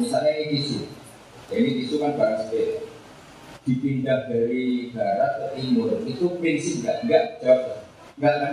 Misalnya 0.00 0.32
ini 0.40 0.56
tisu. 0.56 0.88
Ini 1.52 1.70
tisu 1.84 1.94
kan 2.00 2.16
barang 2.16 2.48
sepeda 2.48 2.80
Dipindah 3.68 4.32
dari 4.32 4.88
barat 4.96 5.32
ke 5.36 5.46
timur. 5.60 6.00
Itu 6.08 6.40
prinsip 6.40 6.80
enggak, 6.80 7.04
enggak 7.04 7.24
jawab. 7.44 7.84
Enggak 8.16 8.34
kan? 8.40 8.52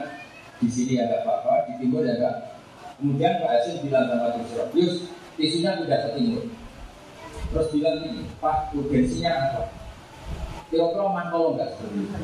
Di 0.59 0.67
sini 0.67 0.99
ada 0.99 1.23
apa-apa, 1.23 1.71
di 1.71 1.73
timur 1.79 2.03
ada 2.03 2.52
Kemudian 3.03 3.43
Pak 3.43 3.51
Hasim 3.51 3.83
bilang 3.83 4.07
sama 4.07 4.31
Yusuf 4.39 4.71
Yus, 4.71 5.11
tisunya 5.35 5.75
pindah 5.75 6.07
ke 6.07 6.23
Terus 7.51 7.67
bilang 7.75 7.99
ini, 7.99 8.23
Pak, 8.39 8.71
urgensinya 8.71 9.31
apa? 9.51 9.63
Kira-kira 10.71 11.11
mantau 11.11 11.51
enggak 11.51 11.75
seperti 11.75 11.99
itu 11.99 12.15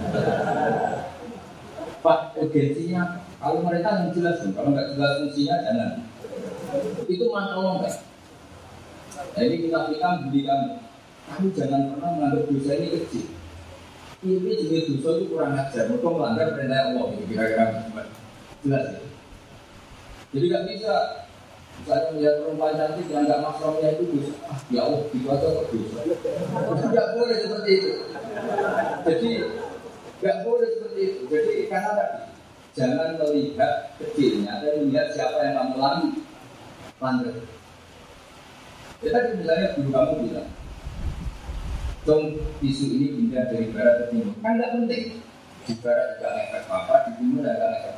Pak, 2.07 2.19
urgensinya 2.39 3.27
kalau 3.43 3.59
mereka 3.59 3.91
yang 3.91 4.15
jelas, 4.15 4.39
kalau 4.55 4.71
nggak 4.71 4.95
jelas 4.95 5.11
fungsinya 5.19 5.55
jangan. 5.67 5.91
Itu 7.11 7.27
masalah 7.27 7.83
enggak. 7.83 7.95
Nah 9.35 9.41
ini 9.43 9.55
kita 9.67 9.79
kita 9.91 10.07
beli 10.31 10.41
kamu. 10.47 10.71
Jangan 11.59 11.81
pernah 11.91 12.09
menganggap 12.15 12.43
dosa 12.47 12.71
ini 12.79 12.87
kecil. 12.95 13.27
Ini 14.23 14.51
juga 14.63 14.77
dosa 14.95 15.09
itu 15.11 15.23
kurang 15.27 15.59
ajar. 15.59 15.91
Mereka 15.91 16.07
melanggar 16.07 16.47
perintah 16.55 16.79
Allah. 16.87 17.05
Kira-kira 17.27 17.65
jelas 18.63 18.85
ya. 18.95 19.08
Jadi 20.29 20.45
nggak 20.49 20.65
bisa 20.69 20.95
Misalnya 21.79 22.11
melihat 22.11 22.35
perempuan 22.43 22.75
cantik 22.75 23.07
yang 23.07 23.23
nggak 23.23 23.39
mahramnya 23.39 23.89
itu 23.95 24.03
dosa. 24.11 24.35
Ah, 24.51 24.59
ya 24.67 24.81
Allah, 24.83 25.01
itu 25.15 25.27
aja 25.31 25.47
kok 25.47 25.65
dosa. 25.71 25.99
Tidak 26.75 27.07
boleh 27.15 27.37
seperti 27.39 27.71
itu. 27.71 27.91
Jadi 29.07 29.29
nggak 30.19 30.37
boleh 30.43 30.67
seperti 30.75 30.99
itu. 31.07 31.19
Jadi 31.31 31.53
karena 31.71 31.91
tadi 31.95 32.19
Jangan 32.77 33.17
melihat 33.17 33.97
kecilnya, 33.97 34.61
tapi 34.61 34.85
melihat 34.85 35.11
siapa 35.11 35.41
yang 35.41 35.57
kamu 35.57 35.75
langgar. 37.01 37.35
Ya 39.03 39.09
tadi 39.09 39.29
misalnya 39.35 39.67
guru 39.75 39.89
kamu 39.89 40.13
bilang, 40.27 40.49
Dong 42.07 42.23
isu 42.63 42.85
ini 42.93 43.07
pindah 43.19 43.51
dari 43.51 43.67
barat 43.73 43.95
ke 43.99 44.05
timur. 44.15 44.35
Kan 44.39 44.53
nggak 44.61 44.73
penting. 44.79 45.05
Di 45.67 45.73
barat 45.83 46.07
tidak 46.17 46.31
ngefek 46.39 46.63
apa, 46.71 46.93
di 47.03 47.11
timur 47.19 47.41
tidak 47.43 47.57
ngefek 47.59 47.95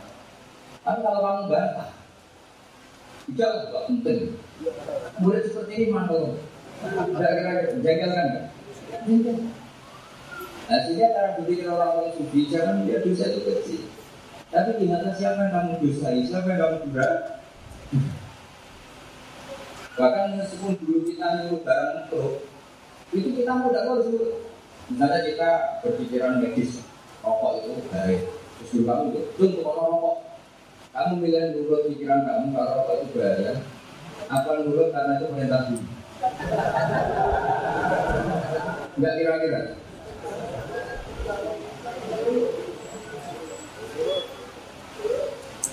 Tapi 0.81 0.99
kalau 1.05 1.19
kamu 1.21 1.43
bantah, 1.51 1.89
tidak 3.29 3.49
nggak 3.69 3.83
penting. 3.89 4.21
Mulai 5.21 5.41
seperti 5.45 5.71
ini 5.77 5.85
mana? 5.93 6.37
Kira-kira 6.81 7.53
jengkel 7.81 8.11
kan? 8.13 8.29
Nah, 10.71 10.79
sehingga 10.87 11.07
cara 11.11 11.29
berpikir 11.35 11.67
orang-orang 11.67 12.15
sufi 12.15 12.47
jangan 12.47 12.87
dia 12.87 13.03
dosa 13.03 13.27
itu 13.27 13.41
kecil. 13.43 13.81
Tapi 14.51 14.69
gimana 14.79 15.11
siapa 15.15 15.47
yang 15.47 15.53
kamu 15.53 15.73
dosai, 15.83 16.23
siapa 16.27 16.47
yang 16.47 16.59
kamu 16.59 16.77
berat? 16.95 17.43
Bahkan 19.99 20.27
meskipun 20.39 20.79
dulu 20.79 20.99
kita 21.07 21.27
nyuruh 21.43 21.61
barang 21.67 21.91
untuk 22.07 22.47
itu 23.11 23.29
kita 23.35 23.51
mau 23.51 23.67
tidak 23.67 23.91
harus 23.91 24.07
Misalnya 24.91 25.23
kita 25.23 25.49
berpikiran 25.79 26.43
medis, 26.43 26.83
rokok 27.23 27.63
itu 27.63 27.71
baik. 27.87 28.27
Terus 28.59 28.69
dulu 28.75 28.83
kamu 28.91 29.03
itu, 29.07 29.21
untuk 29.39 29.63
kalau 29.63 29.83
rokok. 29.87 30.15
Kamu 30.91 31.23
milih 31.23 31.55
nurut 31.55 31.87
pikiran 31.87 32.27
kamu 32.27 32.51
kalau 32.51 32.83
rokok 32.83 32.95
itu 32.99 33.15
bahaya. 33.15 33.53
Apa 34.27 34.49
nurut 34.59 34.91
karena 34.91 35.13
itu 35.15 35.25
perintah 35.31 35.61
bumi? 35.71 35.87
Enggak 38.99 39.13
kira-kira. 39.15 39.61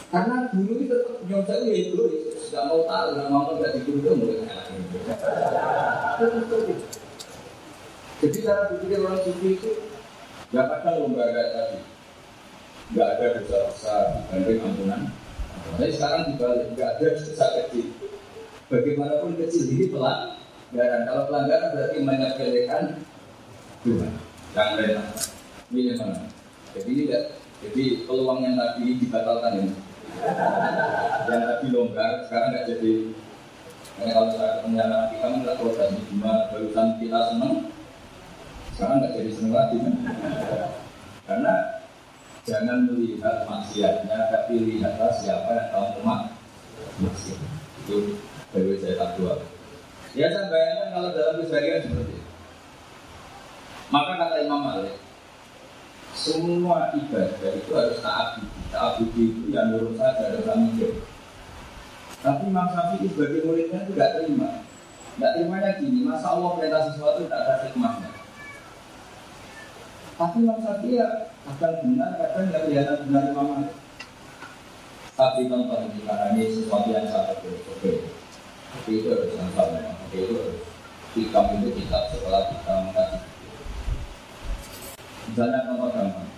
Karena 0.08 0.36
dulu 0.54 0.72
itu 0.78 0.86
tetap 0.88 1.16
nyom 1.26 1.42
saya 1.44 1.66
ya 1.66 1.76
itu 1.82 2.02
nggak 2.48 2.64
mau 2.64 2.80
tahu, 2.86 3.06
nggak 3.12 3.28
mau 3.28 3.50
nggak 3.58 3.84
dulu 3.84 4.08
mulai 4.16 4.46
Jadi 8.18 8.38
cara 8.40 8.70
berpikir 8.72 8.98
orang 9.04 9.20
sufi 9.26 9.48
itu 9.58 9.70
nggak 10.54 10.64
ada 10.64 10.90
lembaga 10.96 11.42
tadi, 11.52 11.78
nggak 12.88 13.08
ada 13.18 13.26
dosa 13.36 13.58
besar 13.68 14.02
dibanding 14.16 14.64
ampunan. 14.64 15.02
Tapi 15.68 15.92
sekarang 15.92 16.22
dibalik 16.32 16.66
nggak 16.72 16.90
ada 16.96 17.06
dosa 17.20 17.46
kecil. 17.60 17.86
Bagaimanapun 18.68 19.36
kecil 19.36 19.64
ini 19.68 19.86
pelanggaran. 19.92 21.02
Kalau 21.04 21.22
pelanggaran 21.28 21.68
berarti 21.76 21.98
menyepelekan 22.00 22.84
Tuhan. 23.84 24.12
Yang 24.56 24.70
lain 24.80 24.98
milih 25.68 25.94
mana? 26.00 26.18
Jadi 26.72 26.90
tidak. 27.04 27.24
Jadi 27.58 27.84
peluang 28.06 28.40
yang 28.46 28.54
tadi 28.56 28.96
dibatalkan 28.96 29.52
ini. 29.60 29.74
yang 31.28 31.42
tadi 31.44 31.66
longgar 31.68 32.10
sekarang 32.26 32.48
nggak 32.56 32.66
jadi. 32.72 32.92
Karena 33.98 34.10
kalau 34.14 34.30
saya 34.30 34.50
ketemu 34.62 34.76
anak 34.78 35.02
kita 35.10 35.26
nggak 35.26 35.56
tahu 35.58 35.70
dan 35.74 35.90
gimana 36.06 36.40
barusan 36.54 36.88
kita 37.02 37.18
seneng, 37.34 37.54
sekarang 38.78 38.96
nggak 39.02 39.14
jadi 39.18 39.30
seneng 39.34 39.54
lagi 39.58 39.76
kan? 39.82 39.94
Karena 41.26 41.54
jangan 42.48 42.88
melihat 42.88 43.44
maksiatnya, 43.44 44.32
tapi 44.32 44.54
lihatlah 44.56 45.12
siapa 45.20 45.48
yang 45.52 45.68
tahu 45.68 45.86
umat 46.00 46.32
maksiat. 47.04 47.40
Itu 47.84 48.16
dari 48.56 48.80
saya 48.80 48.94
tak 48.96 49.10
dua. 49.20 49.44
Ya 50.16 50.32
saya 50.32 50.48
bayangkan 50.48 50.88
kalau 50.96 51.08
dalam 51.12 51.34
keseharian 51.44 51.84
seperti 51.84 52.16
itu. 52.16 52.32
Maka 53.92 54.12
kata 54.16 54.36
Imam 54.44 54.60
Malik, 54.64 54.96
semua 56.16 56.92
ibadah 56.96 57.52
itu 57.52 57.70
harus 57.72 58.00
taat 58.00 58.40
budi. 58.40 58.60
Taat 58.72 58.92
budi 59.00 59.22
itu 59.32 59.42
yang 59.52 59.72
nurut 59.72 59.96
saja 60.00 60.32
dalam 60.32 60.72
mikir. 60.72 61.04
Tapi 62.18 62.50
Imam 62.50 62.66
Syafi'i 62.74 63.06
sebagai 63.14 63.46
muridnya 63.46 63.86
itu 63.86 63.92
tidak 63.94 64.12
terima. 64.18 64.48
Tidak 65.14 65.30
terimanya 65.38 65.70
gini, 65.78 66.02
masa 66.02 66.34
Allah 66.34 66.50
perintah 66.58 66.82
sesuatu 66.90 67.26
tidak 67.26 67.40
ada 67.46 67.54
hikmahnya. 67.68 68.17
Tapi 70.18 70.42
Imam 70.42 70.58
Syafi'i 70.58 70.98
ya 70.98 71.30
kadang 71.46 71.78
benar, 71.86 72.18
kadang 72.18 72.50
tidak 72.50 72.62
kelihatan 72.66 72.98
benar 73.06 73.22
Imam 73.30 73.46
Malik. 73.54 73.74
Tapi 75.14 75.40
contoh 75.46 75.78
ini 75.86 76.02
karena 76.02 76.26
ini 76.34 76.42
sesuatu 76.50 76.90
yang 76.90 77.06
sangat 77.06 77.38
berbeda. 77.38 78.10
Tapi 78.74 78.90
itu 78.98 79.06
harus 79.14 79.30
sama 79.38 79.78
Tapi 79.78 80.16
itu 80.18 80.34
harus 80.34 80.58
hikam 81.14 81.44
itu 81.62 81.68
kitab 81.78 82.02
setelah 82.10 82.50
kita 82.50 82.72
mengkaji. 82.82 83.18
Misalnya 85.30 85.66
contoh 85.70 85.88
gampang. 85.94 86.30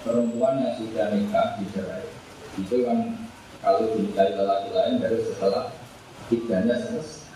Perempuan 0.00 0.58
yang 0.58 0.74
sudah 0.74 1.06
nikah 1.14 1.60
di 1.60 1.70
cerai 1.70 2.08
itu 2.58 2.82
kan 2.82 3.28
kalau 3.62 3.92
dinikahi 3.94 4.34
lelaki 4.34 4.68
lain 4.74 4.98
baru 4.98 5.18
setelah 5.22 5.64
tidaknya 6.26 6.74
selesai. 6.74 7.28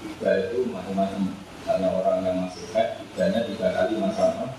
Tiga 0.00 0.30
itu 0.48 0.68
masing-masing. 0.72 1.43
Misalnya 1.64 1.88
orang 1.96 2.20
yang 2.28 2.36
masih 2.44 2.68
head, 2.76 3.00
tidaknya 3.16 3.40
tiga 3.48 3.72
kali 3.72 3.96
masa 3.96 4.52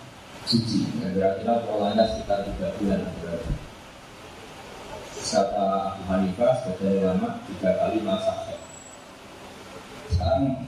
suci. 0.49 0.89
Ya, 0.97 1.13
kira-kira 1.13 1.61
polanya 1.69 2.01
sekitar 2.09 2.41
tiga 2.49 2.73
bulan. 2.81 3.05
Berarti 3.21 3.53
kata 5.25 5.65
Abu 5.93 6.01
Hanifah 6.09 6.53
sebagai 6.65 7.01
ulama 7.01 7.29
tiga 7.49 7.77
kali 7.77 7.97
masa 8.01 8.33
sekarang 10.05 10.65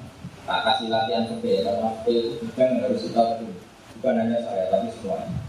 tak 0.50 0.60
kasih 0.66 0.88
latihan 0.90 1.24
sepe 1.30 1.62
karena 1.62 1.88
sepe 2.02 2.14
itu 2.14 2.32
bukan 2.46 2.70
harus 2.82 3.02
kita 3.06 3.24
bukan 3.98 4.14
hanya 4.22 4.40
saya 4.46 4.64
tapi 4.70 4.88
semuanya. 4.98 5.40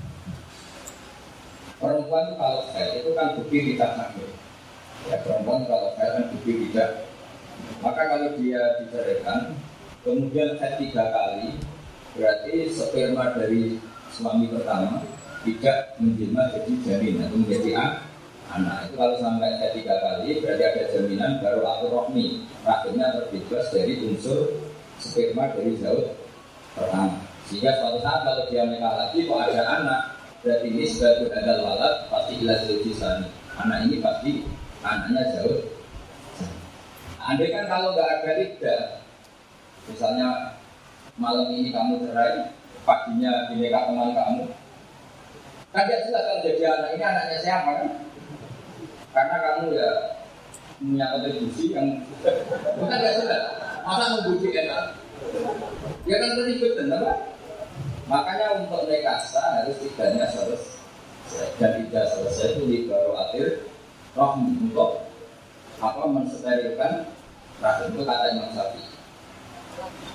Perempuan 1.79 2.27
kalau 2.35 2.63
saya 2.75 2.89
itu 2.99 3.11
kan 3.15 3.39
bukti 3.39 3.59
tidak 3.75 3.91
sakit. 3.97 4.31
Ya 5.07 5.17
perempuan 5.23 5.63
kalau 5.69 5.95
saya 5.95 6.09
kan 6.17 6.25
bukti 6.35 6.53
tidak. 6.69 6.91
Maka 7.79 8.03
kalau 8.11 8.29
dia 8.39 8.63
diceraikan 8.83 9.55
kemudian 10.09 10.57
saya 10.57 10.81
tiga 10.81 11.05
kali 11.13 11.53
berarti 12.17 12.73
sperma 12.73 13.37
dari 13.37 13.77
suami 14.09 14.49
pertama 14.49 15.05
tidak 15.45 16.01
menjelma 16.01 16.49
jadi 16.57 16.73
janin 16.81 17.21
atau 17.21 17.37
menjadi 17.37 17.71
anak. 18.49 18.89
Itu 18.89 18.95
kalau 18.97 19.17
sampai 19.21 19.61
ke 19.61 19.69
tiga 19.77 20.01
kali 20.01 20.41
berarti 20.41 20.65
ada 20.65 20.83
jaminan 20.97 21.45
baru 21.45 21.61
aku 21.61 21.85
rohmi. 21.93 22.49
Rahimnya 22.65 23.21
terbebas 23.21 23.69
dari 23.69 24.01
unsur 24.09 24.57
sperma 24.97 25.53
dari 25.53 25.77
zaud 25.77 26.17
pertama. 26.73 27.21
Sehingga 27.45 27.77
suatu 27.81 28.01
saat 28.01 28.25
kalau 28.25 28.45
dia 28.49 28.65
menikah 28.65 28.93
lagi 28.97 29.29
kok 29.29 29.41
ada 29.45 29.63
anak 29.81 30.03
berarti 30.41 30.69
ini 30.73 30.85
sebagai 30.89 31.33
ada 31.37 31.53
lalat 31.61 31.95
pasti 32.09 32.33
jelas 32.41 32.65
sana 32.97 33.29
anak 33.61 33.79
ini 33.89 33.97
pasti 34.01 34.31
anaknya 34.81 35.23
jauh. 35.37 35.61
Andai 37.29 37.53
kan 37.53 37.69
kalau 37.69 37.93
nggak 37.93 38.09
ada 38.09 38.31
tidak 38.41 38.98
malam 41.19 41.51
ini 41.51 41.75
kamu 41.75 42.07
cerai 42.07 42.55
paginya 42.87 43.51
dinikah 43.51 43.91
teman 43.91 44.15
kamu. 44.15 44.43
Kan 45.75 45.85
dia 45.85 45.99
jelas 46.07 46.23
kalau 46.25 46.41
jadi 46.47 46.63
anak 46.73 46.91
ini 46.95 47.03
anaknya 47.05 47.39
siapa 47.43 47.71
kan? 47.75 47.89
Karena 49.13 49.37
kamu 49.43 49.65
ya 49.75 49.91
punya 50.79 51.07
kontribusi 51.11 51.75
yang 51.75 51.89
bukan 52.79 53.03
gak 53.03 53.19
sudah 53.19 53.41
masa 53.83 54.05
membuktikan 54.15 54.71
enak 54.71 54.87
ya 56.07 56.17
kan 56.23 56.31
terlibat 56.39 56.73
benar 56.79 57.03
makanya 58.07 58.47
untuk 58.63 58.87
nekasa 58.87 59.43
harus 59.59 59.77
tidaknya 59.83 60.25
selesai. 60.31 60.79
Dan 61.61 61.85
tidak 61.85 62.09
selesai 62.09 62.57
itu 62.57 62.63
di 62.65 62.79
baru 62.89 63.13
akhir. 63.21 63.69
Roh 64.17 64.33
untuk 64.41 65.05
apa 65.83 66.03
mensterilkan? 66.09 67.05
Rahim 67.59 67.91
itu 67.91 68.03
kata 68.07 68.25
Imam 68.33 68.49
Syafi'i 68.55 68.88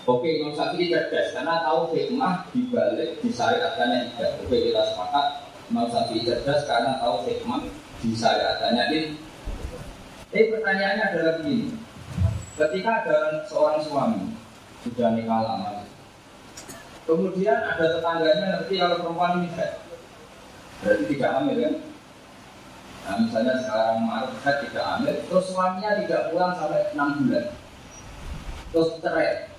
Oke, 0.04 0.28
Imam 0.43 0.52
Syafi'i 0.52 0.91
cerdas 0.91 1.32
karena 1.32 1.63
tahu 1.63 1.95
hikmah 1.95 2.52
dibalik 2.52 3.23
disyariatkannya 3.23 4.12
tidak. 4.13 4.43
Oke, 4.43 4.58
kita 4.71 4.82
sepakat 4.91 5.26
Imam 5.71 5.88
Syafi'i 5.88 6.28
cerdas 6.28 6.67
karena 6.67 6.99
tahu 6.99 7.23
hikmah 7.23 7.63
disyariatkannya 8.04 8.84
ini. 8.91 8.99
Eh 10.34 10.49
pertanyaannya 10.52 11.04
adalah 11.08 11.34
begini. 11.39 11.78
Ketika 12.54 12.91
ada 13.06 13.17
seorang 13.47 13.82
suami 13.82 14.23
sudah 14.84 15.15
nikah 15.15 15.41
lama, 15.41 15.88
kemudian 17.08 17.56
ada 17.56 17.86
tetangganya 17.97 18.45
ngerti 18.60 18.76
kalau 18.78 18.99
perempuan 18.99 19.39
ini 19.41 19.49
berarti 20.84 21.04
tidak 21.15 21.32
hamil 21.39 21.58
kan? 21.63 21.76
Nah, 23.04 23.15
misalnya 23.19 23.54
sekarang 23.63 24.08
head 24.43 24.58
tidak 24.67 24.86
hamil, 24.88 25.15
terus 25.28 25.45
suaminya 25.52 25.91
tidak 26.04 26.32
pulang 26.32 26.54
sampai 26.56 26.88
6 26.91 27.19
bulan, 27.23 27.45
terus 28.71 28.89
cerai, 28.99 29.53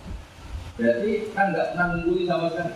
berarti 0.75 1.11
kan 1.31 1.55
nggak 1.55 1.67
pernah 1.75 1.87
nungguin 1.95 2.27
sama 2.27 2.47
sekali. 2.51 2.75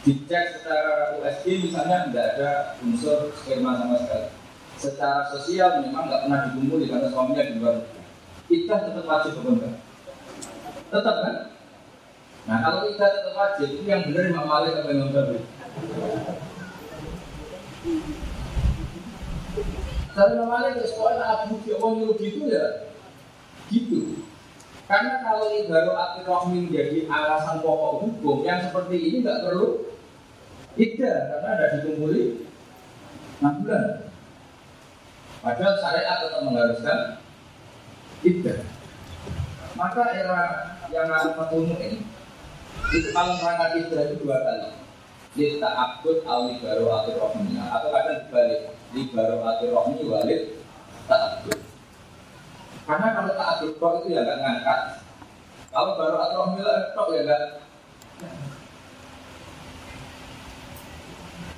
Dicek 0.00 0.44
secara 0.56 1.20
USG 1.20 1.44
misalnya 1.68 2.08
tidak 2.08 2.26
ada 2.34 2.50
unsur 2.80 3.36
sperma 3.36 3.76
sama 3.76 4.00
sekali 4.00 4.40
secara 4.80 5.28
sosial 5.28 5.84
memang 5.84 6.08
nggak 6.08 6.22
pernah 6.24 6.40
dikumpuli 6.48 6.88
karena 6.88 7.12
suaminya 7.12 7.44
di 7.44 7.54
luar 7.60 7.76
kita 8.48 8.74
tetap 8.80 9.04
wajib 9.04 9.32
apa 9.44 9.70
Tetap 10.90 11.16
kan? 11.22 11.36
Nah 12.48 12.58
kalau 12.64 12.88
kita 12.88 13.06
tetap 13.12 13.34
wajib 13.36 13.68
itu 13.76 13.84
yang 13.84 14.08
benar 14.08 14.24
Imam 14.32 14.48
Malik 14.48 14.80
apa 14.80 14.88
Imam 14.90 15.12
Syafi'i? 15.12 15.44
Kalau 20.16 20.30
Imam 20.34 20.48
Malik 20.48 20.72
ya 20.80 20.86
sekolah 20.88 21.26
Abu 21.44 21.60
Jawa 21.62 21.86
nyuruh 21.94 22.16
gitu 22.18 22.48
ya 22.48 22.90
gitu. 23.70 24.09
Karena 24.90 25.22
kalau 25.22 25.46
baru 25.70 25.92
akhir 25.94 26.26
rohmi 26.26 26.66
menjadi 26.66 27.06
alasan 27.06 27.62
pokok 27.62 28.02
hukum 28.02 28.42
yang 28.42 28.58
seperti 28.58 28.98
ini 28.98 29.16
nggak 29.22 29.46
perlu 29.46 29.86
tidak 30.74 31.30
karena 31.30 31.48
ada 31.54 31.66
dikumpuli 31.78 32.42
6 33.38 33.62
bulan. 33.62 33.84
Padahal 35.46 35.74
syariat 35.78 36.16
tetap 36.26 36.40
mengharuskan 36.42 36.98
tidak. 38.26 38.66
Maka 39.78 40.02
era 40.10 40.42
yang 40.90 41.06
ada 41.06 41.38
petunjuk 41.38 41.78
ini 41.78 42.02
itu 42.90 43.08
kalau 43.14 43.38
merangkak 43.38 43.86
tidak 43.86 44.10
itu 44.10 44.14
dua 44.26 44.42
kali. 44.42 44.74
Kita 45.38 45.70
akut 45.70 46.26
al 46.26 46.50
baru 46.58 46.84
akhir 46.90 47.14
rohnya 47.14 47.62
atau 47.70 47.94
kadang 47.94 48.26
dibalik 48.26 48.60
baru 49.14 49.38
akhir 49.38 49.70
rohnya 49.70 50.02
walid 50.02 50.42
tak 51.06 51.20
akut. 51.38 51.69
Karena 52.90 53.14
kalau 53.14 53.30
tak 53.38 53.48
akut 53.54 53.70
itu 54.02 54.18
ya 54.18 54.26
nggak 54.26 54.40
ngangkat. 54.42 54.80
Kalau 55.70 55.94
baru 55.94 56.18
akhir 56.18 56.36
rohnya 56.42 56.74
tok 56.98 57.08
ya 57.14 57.22
nggak. 57.22 57.42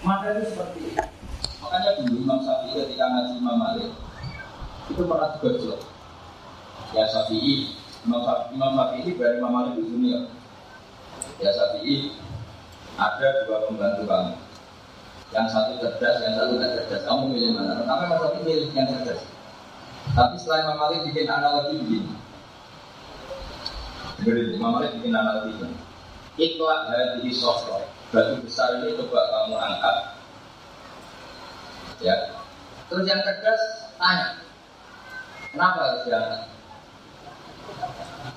Maka 0.05 0.25
itu 0.37 0.53
seperti 0.53 0.79
itu. 0.93 1.01
Makanya 1.65 1.91
singgung 1.97 2.21
Imam 2.29 2.41
Syafi'i 2.45 2.77
ketika 2.85 3.05
ngaji 3.09 3.33
Imam 3.41 3.57
Malik 3.57 3.91
itu 4.93 5.03
pernah 5.09 5.33
juga 5.41 5.81
Ya 6.93 7.09
Syafi'i, 7.09 7.81
Imam 8.05 8.21
Syafi'i, 8.29 8.53
Imam 8.53 8.77
ini 8.93 9.11
dari 9.17 9.41
Imam 9.41 9.53
Malik 9.57 9.73
di 9.81 9.89
dunia. 9.89 10.29
Ya 11.41 11.49
Syafi'i, 11.49 12.13
ada 13.01 13.49
dua 13.49 13.65
pembantu 13.65 14.05
kamu. 14.05 14.35
Yang 15.33 15.47
satu 15.49 15.73
cerdas, 15.81 16.17
yang 16.29 16.35
satu 16.37 16.61
tidak 16.61 16.73
cerdas. 16.77 17.03
Kamu 17.09 17.33
milih 17.33 17.57
mana? 17.57 17.81
Pertama 17.81 18.05
Imam 18.05 18.21
Syafi'i 18.21 18.45
milih 18.45 18.69
yang 18.77 18.89
cerdas. 18.93 19.23
Tapi 20.11 20.35
setelah 20.37 20.59
Imam 20.67 20.79
Malik 20.83 21.01
bikin 21.07 21.31
analogi 21.31 21.79
begini. 21.79 22.13
Begini, 24.19 24.43
Imam 24.59 24.71
Malik 24.75 24.91
bikin 24.99 25.15
analogi 25.15 25.55
begini. 25.55 25.77
Ikhlas 26.37 26.81
dari 26.91 27.31
sosok 27.31 27.87
batu 28.13 28.35
besar 28.45 28.83
ini 28.83 28.99
coba 28.99 29.21
kamu 29.25 29.57
angkat. 29.57 29.97
Ya. 32.05 32.17
Terus 32.93 33.09
yang 33.09 33.25
cerdas 33.25 33.63
tanya, 33.97 34.37
kenapa 35.55 35.81
harus 35.81 36.03
diangkat? 36.05 36.43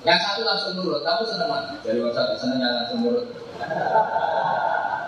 Yang 0.06 0.18
satu 0.22 0.40
langsung 0.48 0.72
nurut, 0.80 1.02
kamu 1.04 1.22
seneng 1.28 1.50
mana? 1.50 1.74
Dari 1.84 1.98
WhatsApp 2.00 2.40
seneng 2.40 2.62
yang 2.62 2.74
langsung 2.78 3.04
nurut. 3.04 3.26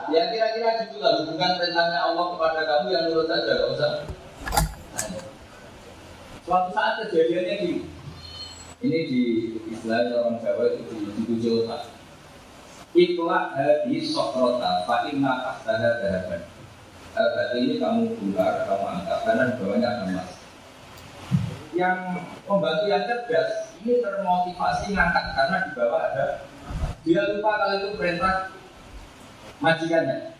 Ya 0.09 0.23
kira-kira 0.33 0.85
gitulah 0.85 1.23
hubungan 1.23 1.57
perintahnya 1.61 2.01
Allah 2.03 2.25
kepada 2.35 2.61
kamu 2.67 2.87
yang 2.93 3.05
nurut 3.09 3.27
saja, 3.31 3.53
gak 3.57 3.73
usah. 3.73 3.93
Suatu 6.49 6.73
saat 6.73 7.05
kejadiannya 7.05 7.55
di 7.61 7.73
ini 8.81 8.99
di 9.05 9.23
istilah 9.69 10.17
orang 10.17 10.41
Jawa 10.41 10.81
itu 10.81 10.97
di, 10.97 11.21
tujuh 11.29 11.53
otak. 11.61 11.93
Itulah 12.97 13.53
di 13.85 14.01
sokrota, 14.01 14.89
Pak 14.89 15.13
Inna 15.13 15.45
Kasdara 15.45 16.01
Dahaban. 16.01 16.49
Berarti 17.13 17.57
ini 17.61 17.75
kamu 17.77 18.17
bular, 18.17 18.65
kamu 18.65 18.87
angkat, 18.97 19.19
karena 19.29 19.45
di 19.45 19.55
bawahnya 19.61 19.89
ada 19.93 20.05
emas. 20.09 20.31
Yang 21.77 21.99
pembantu 22.49 22.85
yang 22.89 23.05
cerdas 23.05 23.51
ini 23.85 23.93
termotivasi 24.01 24.87
ngangkat 24.97 25.25
karena 25.37 25.57
di 25.69 25.71
bawah 25.77 26.01
ada 26.01 26.27
dia 27.05 27.29
lupa 27.29 27.61
kalau 27.61 27.77
itu 27.77 27.89
perintah 28.01 28.57
majikannya. 29.61 30.33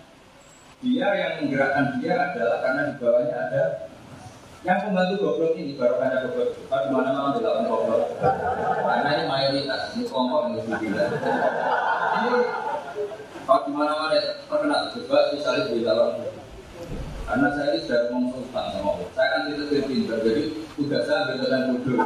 Dia 0.81 1.09
yang 1.21 1.33
menggerakkan 1.45 2.01
dia 2.01 2.17
adalah 2.17 2.65
karena 2.65 2.83
di 2.89 2.95
bawahnya 2.97 3.37
ada 3.37 3.88
yang 4.67 4.79
pembantu 4.83 5.15
goblok 5.23 5.55
ini 5.55 5.79
baru 5.79 6.03
ada 6.03 6.27
goblok. 6.27 6.51
Di 6.59 6.91
mana 6.91 7.11
mana 7.15 7.39
dilakukan 7.39 7.71
goblok. 7.71 8.05
Karena 8.83 9.09
ini 9.15 9.25
mayoritas 9.31 9.83
ini 9.95 10.03
kelompok 10.11 10.41
yang 10.43 10.55
lebih 10.59 10.77
gila. 10.83 11.05
Ini 12.19 12.33
kalau 13.47 13.63
di 13.65 13.73
mana 13.73 13.93
mana 13.95 14.19
terkenal 14.19 14.81
coba 14.93 15.19
misalnya 15.31 15.63
di 15.71 15.81
dalam 15.87 16.11
karena 17.29 17.49
saya 17.53 17.77
ini 17.77 17.85
sudah 17.85 18.01
konsultan 18.09 18.67
sama 18.73 18.89
Allah. 18.97 19.09
Saya 19.13 19.29
kan 19.29 19.41
tidak 19.53 19.69
lebih 19.69 19.83
pintar, 19.85 20.19
jadi 20.25 20.43
tugas 20.73 21.03
saya 21.05 21.19
ambil 21.29 21.45
yang 21.53 21.65
bodoh. 21.77 22.01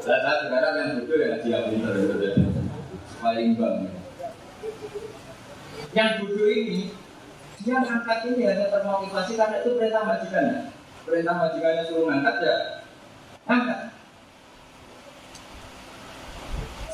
Saya 0.00 0.18
saya 0.24 0.36
sekarang 0.48 0.74
yang 0.80 0.90
bodoh 1.04 1.18
ya 1.20 1.30
dia 1.44 1.58
pintar 1.68 1.92
gitu. 1.92 2.16
Paling 3.20 3.50
bang. 3.60 3.76
Yang 5.92 6.10
bodoh 6.24 6.48
ini 6.48 6.80
dia 7.66 7.82
ngangkat 7.82 8.18
ini 8.30 8.46
hanya 8.46 8.70
termotivasi 8.70 9.34
karena 9.34 9.58
itu 9.58 9.74
perintah 9.74 10.02
majikannya. 10.06 10.58
Perintah 11.02 11.34
majikannya 11.34 11.82
suruh 11.90 12.06
ngangkat 12.06 12.36
ya 12.38 12.56
ngangkat. 13.50 13.80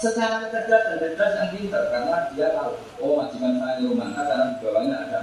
Secara 0.00 0.42
kecerdasan 0.48 0.98
dan 0.98 1.14
cerdas 1.14 1.32
yang 1.38 1.48
pintar 1.54 1.84
karena 1.92 2.16
dia 2.34 2.48
tahu, 2.56 2.74
oh 3.04 3.12
majikan 3.20 3.60
saya 3.60 3.74
suruh 3.76 3.96
ngangkat 4.00 4.24
karena 4.24 4.44
di 4.48 4.56
bawahnya 4.64 4.96
ada 4.96 5.18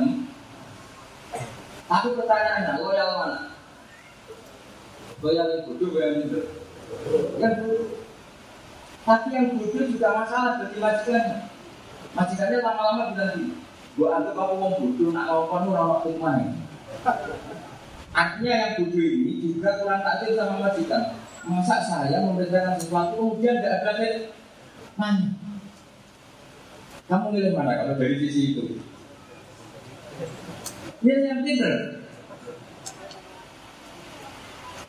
tapi 1.89 2.08
pertanyaannya, 2.14 2.86
loyal 2.86 3.10
mana? 3.18 3.38
Loyal 5.26 5.47
yang 5.50 5.62
bodoh, 5.66 5.89
loyal 5.89 6.12
yang 6.14 6.30
bodoh. 6.30 6.45
Yang. 7.41 7.54
Tapi 9.02 9.28
yang 9.34 9.58
bodoh 9.58 9.86
juga 9.89 10.08
masalah 10.14 10.62
bagi 10.62 10.78
majikannya. 10.78 11.50
Majikannya 12.14 12.58
lama-lama 12.62 13.04
bilang 13.18 13.34
gini, 13.41 13.58
gua 13.98 14.08
anggap 14.22 14.34
kamu 14.38 14.54
mau 14.60 14.72
bodoh, 14.78 15.10
nak 15.14 15.26
ngomong 15.30 15.62
nu 15.66 15.72
rawat 15.74 16.06
mana? 16.20 16.46
Artinya 18.14 18.54
yang 18.54 18.74
bodoh 18.82 19.06
ini 19.06 19.32
juga 19.42 19.80
kurang 19.82 20.02
takdir 20.06 20.38
sama 20.38 20.56
majikan. 20.62 21.04
Masa 21.48 21.82
saya 21.82 22.20
memberitakan 22.22 22.76
sesuatu 22.78 23.16
kemudian 23.16 23.64
tidak 23.64 23.82
ada 23.82 24.08
mana? 25.00 25.34
Kamu 27.10 27.34
milih 27.34 27.58
mana 27.58 27.74
kalau 27.80 27.98
dari 27.98 28.22
sisi 28.22 28.54
itu? 28.54 28.64
Dia 31.00 31.16
yang 31.26 31.42
pinter. 31.42 32.06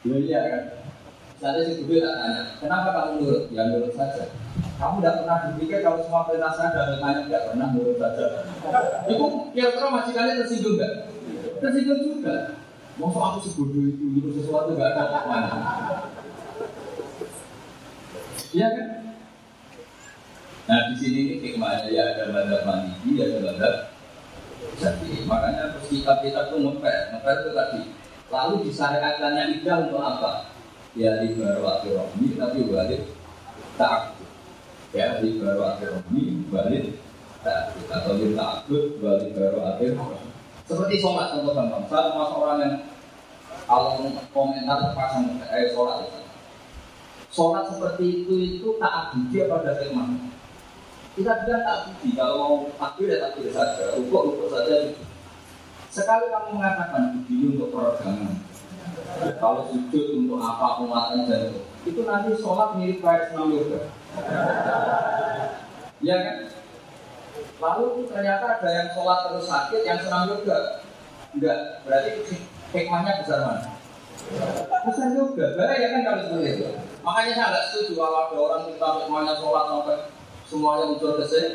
Ya 0.01 0.16
iya 0.16 0.40
kan. 0.48 0.64
Misalnya 1.40 1.62
si 1.72 1.84
Budi 1.88 2.05
tak 2.05 2.16
tanya, 2.20 2.42
kenapa 2.61 2.88
kamu 2.92 3.12
nurut? 3.24 3.44
Ya 3.48 3.62
nurut 3.72 3.92
saja. 3.96 4.28
Kamu 4.81 4.97
tidak 5.05 5.14
pernah 5.20 5.37
berpikir 5.45 5.78
kalau 5.85 6.01
semua 6.01 6.24
perintah 6.24 6.53
saya 6.57 6.72
dan 6.72 6.97
tanya 7.05 7.20
tidak 7.28 7.43
pernah 7.53 7.66
nurut 7.76 7.97
saja. 8.01 8.26
Itu 9.05 9.24
kira-kira 9.53 9.87
majikannya 9.93 10.41
tersinggung 10.41 10.81
nggak? 10.81 10.93
Tersinggung 11.61 12.01
juga. 12.01 12.57
Mau 12.97 13.12
aku 13.12 13.39
sebodoh 13.45 13.85
itu, 13.85 14.05
itu 14.16 14.28
sesuatu 14.41 14.72
nggak 14.72 14.97
ada 14.97 15.20
mana? 15.28 15.51
Iya 18.57 18.68
kan? 18.72 18.89
Nah 20.64 20.81
di 20.89 20.95
sini 20.97 21.18
ini 21.28 21.35
hikmahnya 21.45 21.93
ya 21.93 22.16
ada 22.16 22.33
madhab 22.33 22.62
mandi, 22.64 23.20
ada 23.20 23.39
madhab 23.45 23.74
jadi 24.81 25.24
makanya 25.28 25.76
terus 25.76 25.89
kita 25.93 26.12
kita 26.24 26.41
tuh 26.49 26.59
ngepet, 26.61 27.12
ngepet 27.12 27.37
itu 27.37 27.51
tadi. 27.53 27.81
Lalu 28.31 28.55
disyariatkannya 28.68 29.45
idah 29.61 29.76
untuk 29.89 30.01
apa? 30.01 30.33
Ya 30.97 31.22
di 31.22 31.39
baru 31.39 31.62
rohmi 31.85 32.35
tapi 32.35 32.66
balik 32.66 33.03
tak 33.78 34.09
ya 34.91 35.22
di 35.22 35.38
baru 35.38 35.78
rohmi 35.78 36.51
balik 36.51 36.99
tak 37.47 37.78
atau 37.88 38.18
di 38.18 38.34
takut 38.34 38.99
balik 38.99 39.30
baru 39.32 39.59
akhir. 39.74 39.95
Seperti 40.66 40.95
sholat 41.03 41.34
contoh 41.34 41.55
gampang 41.55 41.84
saya 41.91 42.11
termasuk 42.11 42.38
orang 42.38 42.59
yang 42.62 42.74
kalau 43.66 44.03
komentar 44.34 44.78
terpasang 44.82 45.38
eh 45.51 45.70
sholat. 45.74 46.07
Itu 46.07 46.20
sholat 47.30 47.70
seperti 47.70 48.05
itu 48.22 48.34
itu 48.38 48.68
tak 48.82 49.14
abdi 49.14 49.47
pada 49.47 49.78
firman. 49.78 50.30
Kita 51.11 51.43
bilang 51.43 51.62
tak 51.66 51.78
budi, 51.91 52.14
kalau 52.14 52.34
mau 52.38 52.55
takbir 52.78 53.11
ya 53.11 53.18
takbir 53.18 53.51
saja, 53.51 53.99
rukuk 53.99 54.30
rukuk 54.30 54.49
saja. 54.55 54.95
Sekali 55.91 56.30
kamu 56.30 56.55
mengatakan 56.55 57.18
budi 57.18 57.51
untuk 57.51 57.74
peregangan, 57.74 58.38
kalau 59.40 59.68
sujud 59.68 60.04
untuk 60.16 60.38
apa 60.40 60.80
penguatan 60.80 61.26
jantung, 61.26 61.66
itu 61.84 62.00
nanti 62.06 62.30
sholat 62.38 62.76
mirip 62.76 62.98
kayak 63.02 63.32
senam 63.32 63.50
yoga. 63.52 63.80
Iya 66.00 66.16
kan? 66.16 66.36
Lalu 67.61 68.08
ternyata 68.08 68.46
ada 68.56 68.68
yang 68.72 68.88
sholat 68.96 69.18
terus 69.28 69.46
sakit, 69.48 69.82
yang 69.84 70.00
senam 70.00 70.28
yoga. 70.32 70.58
Enggak, 71.30 71.58
berarti 71.86 72.11
hikmahnya 72.74 73.22
besar 73.22 73.38
mana? 73.46 73.70
Besar 74.86 75.08
juga, 75.14 75.46
bahaya 75.54 75.86
kan 75.94 76.00
kalau 76.06 76.20
seperti 76.26 76.48
itu. 76.58 76.66
Makanya 77.00 77.32
saya 77.32 77.46
nggak 77.48 77.64
setuju 77.70 77.92
kalau 77.96 78.18
ada 78.28 78.36
orang 78.36 78.62
kita 78.68 78.88
hikmahnya 79.04 79.34
sholat 79.40 79.64
sampai 79.68 79.98
semuanya 80.48 80.84
muncul 80.90 81.12
kesehatan. 81.16 81.54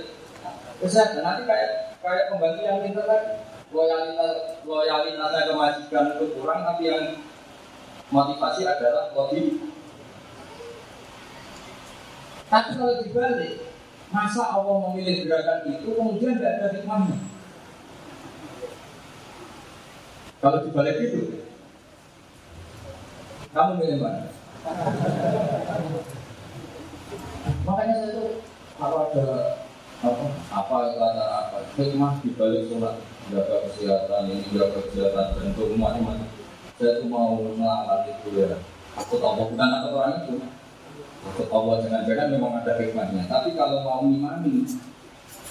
Kesehatan 0.79 1.21
nanti 1.23 1.41
kayak 1.47 1.69
kayak 2.05 2.25
pembantu 2.29 2.61
yang 2.61 2.79
pintar 2.85 3.05
kan 3.09 3.23
loyalitas 3.73 4.35
loyalitasnya 4.63 5.41
ke 5.49 5.53
majikan 5.57 6.05
itu 6.15 6.25
kurang 6.37 6.59
tapi 6.63 6.83
yang 6.87 7.03
motivasi 8.13 8.61
adalah 8.67 9.09
lebih 9.13 9.75
tapi 12.45 12.77
kalau 12.77 13.01
dibalik 13.01 13.65
masa 14.13 14.53
Allah 14.53 14.75
memilih 14.87 15.25
gerakan 15.25 15.65
itu 15.65 15.89
kemudian 15.97 16.37
tidak 16.37 16.53
ada 16.61 16.67
hikmahnya. 16.77 17.17
Kalau 20.39 20.57
dibalik 20.61 20.97
itu 21.01 21.41
kamu 23.49 23.71
milih 23.81 23.97
mana? 23.97 24.29
Makanya 27.65 27.95
saya 27.97 28.09
tuh 28.13 28.29
kalau 28.77 28.97
ada 29.09 29.25
apa 30.05 30.25
apa 30.53 30.75
latar 31.01 31.29
apa? 31.49 31.57
Hikmah 31.81 32.21
di 32.21 32.29
balik 32.37 32.69
sholat 32.69 33.01
jaga 33.33 33.57
kesehatan 33.67 34.29
ini 34.29 34.53
jaga 34.53 34.79
kesehatan 34.85 35.25
bentuk 35.33 35.73
macam-macam 35.81 36.34
saya 36.75 36.99
tuh 36.99 37.07
mau 37.07 37.39
melarang 37.39 38.03
itu 38.11 38.29
ya. 38.35 38.59
Aku 38.99 39.15
tahu 39.19 39.55
bukan 39.55 39.69
aku 39.79 39.87
orang 39.95 40.15
itu. 40.27 40.35
Aku 41.31 41.41
tahu 41.47 41.79
jangan-jangan 41.79 42.35
memang 42.35 42.59
ada 42.59 42.75
hikmahnya. 42.75 43.23
Tapi 43.31 43.55
kalau 43.55 43.79
mau 43.83 44.03
mengimani 44.03 44.67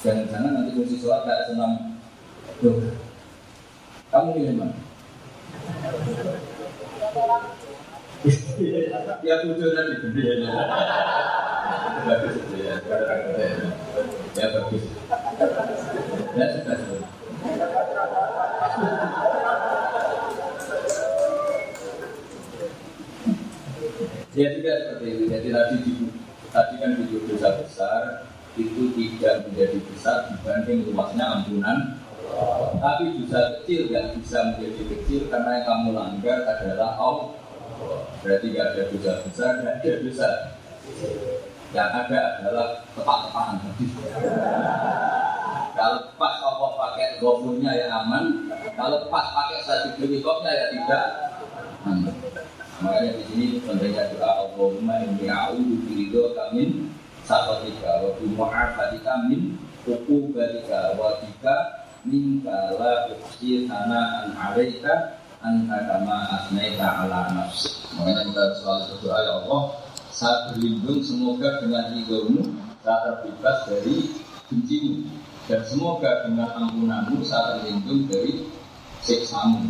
jangan-jangan 0.05 0.53
nanti 0.53 0.77
kursi 0.77 1.01
sholat 1.01 1.25
kayak 1.25 1.49
senam. 1.49 1.97
Duh. 2.61 2.77
kamu 4.13 4.31
milih 4.37 4.55
mana? 4.63 4.77
Ya 9.25 9.45
tujuh 9.45 9.69
tadi 9.77 10.01
gede 10.01 10.49
bagus 12.05 12.37
ya. 12.57 12.75
Ya 14.37 14.47
bagus. 14.53 14.85
Ya 16.37 16.47
sudah 16.57 16.79
Ya 24.35 24.51
tidak 24.51 24.77
seperti 24.83 25.07
itu. 25.15 25.25
Jadi 25.31 25.49
tadi 25.55 25.77
di, 25.87 25.93
tadi 26.51 26.75
kan 26.83 26.91
di 26.99 27.05
dosa 27.23 27.49
besar 27.63 28.03
itu 28.59 28.83
tidak 28.99 29.47
menjadi 29.47 29.79
besar 29.95 30.17
dibanding 30.35 30.91
luasnya 30.91 31.25
ampunan. 31.39 31.79
Tapi 32.83 33.23
dosa 33.23 33.63
kecil 33.63 33.87
tidak 33.87 34.19
bisa 34.19 34.39
menjadi 34.51 34.83
kecil 34.91 35.21
karena 35.31 35.51
yang 35.63 35.67
kamu 35.71 35.89
langgar 35.95 36.39
adalah 36.51 36.99
Allah. 36.99 37.31
Berarti 38.27 38.47
tidak 38.51 38.67
ada 38.75 38.83
dosa 38.91 39.13
besar, 39.23 39.51
tidak 39.63 39.75
ada 39.79 39.93
dosa. 40.03 40.29
Yang 41.75 41.91
ada 41.91 42.21
adalah 42.39 42.67
tepat-tepatan 42.95 43.59
Kalau 45.75 45.99
pas 46.15 46.35
Allah 46.39 46.71
pakai 46.79 47.19
gofurnya 47.19 47.71
ya 47.75 47.87
aman, 48.03 48.47
kalau 48.79 49.11
pas 49.11 49.27
pakai 49.31 49.59
satu 49.67 49.99
helikopternya 49.99 50.55
ya 50.55 50.67
tidak 50.71 51.05
aman. 51.87 52.14
Makanya 52.83 53.11
di 53.15 53.23
sini 53.31 53.47
pentingnya 53.63 54.11
doa 54.19 54.51
Allahumma 54.51 54.95
inni 55.07 55.31
a'udzu 55.31 55.75
biridho 55.87 56.35
kamin 56.35 56.91
sakotika 57.23 58.03
wa 58.03 58.11
bi 58.19 58.27
mu'afatika 58.35 59.13
min 59.31 59.55
uqubatika 59.87 60.99
wa 60.99 61.23
bika 61.23 61.87
minka 62.03 62.75
la 62.75 63.07
'alaika 64.35 64.95
anta 65.45 65.79
kama 65.87 66.17
asnaita 66.41 67.05
ala 67.05 67.31
nafsi. 67.37 67.71
Makanya 67.95 68.33
kita 68.33 68.45
selalu 68.59 68.83
berdoa 68.97 69.19
ya 69.21 69.33
Allah, 69.45 69.63
berlindung 70.51 71.01
semoga 71.05 71.61
dengan 71.61 71.85
ridhomu 71.93 72.43
saya 72.85 72.99
terbebas 73.05 73.59
dari 73.67 73.97
bencimu 74.49 75.09
dan 75.49 75.61
semoga 75.69 76.25
dengan 76.25 76.49
ampunanmu 76.53 77.21
saya 77.25 77.61
terlindung 77.61 78.07
dari 78.09 78.47
siksamu 79.05 79.61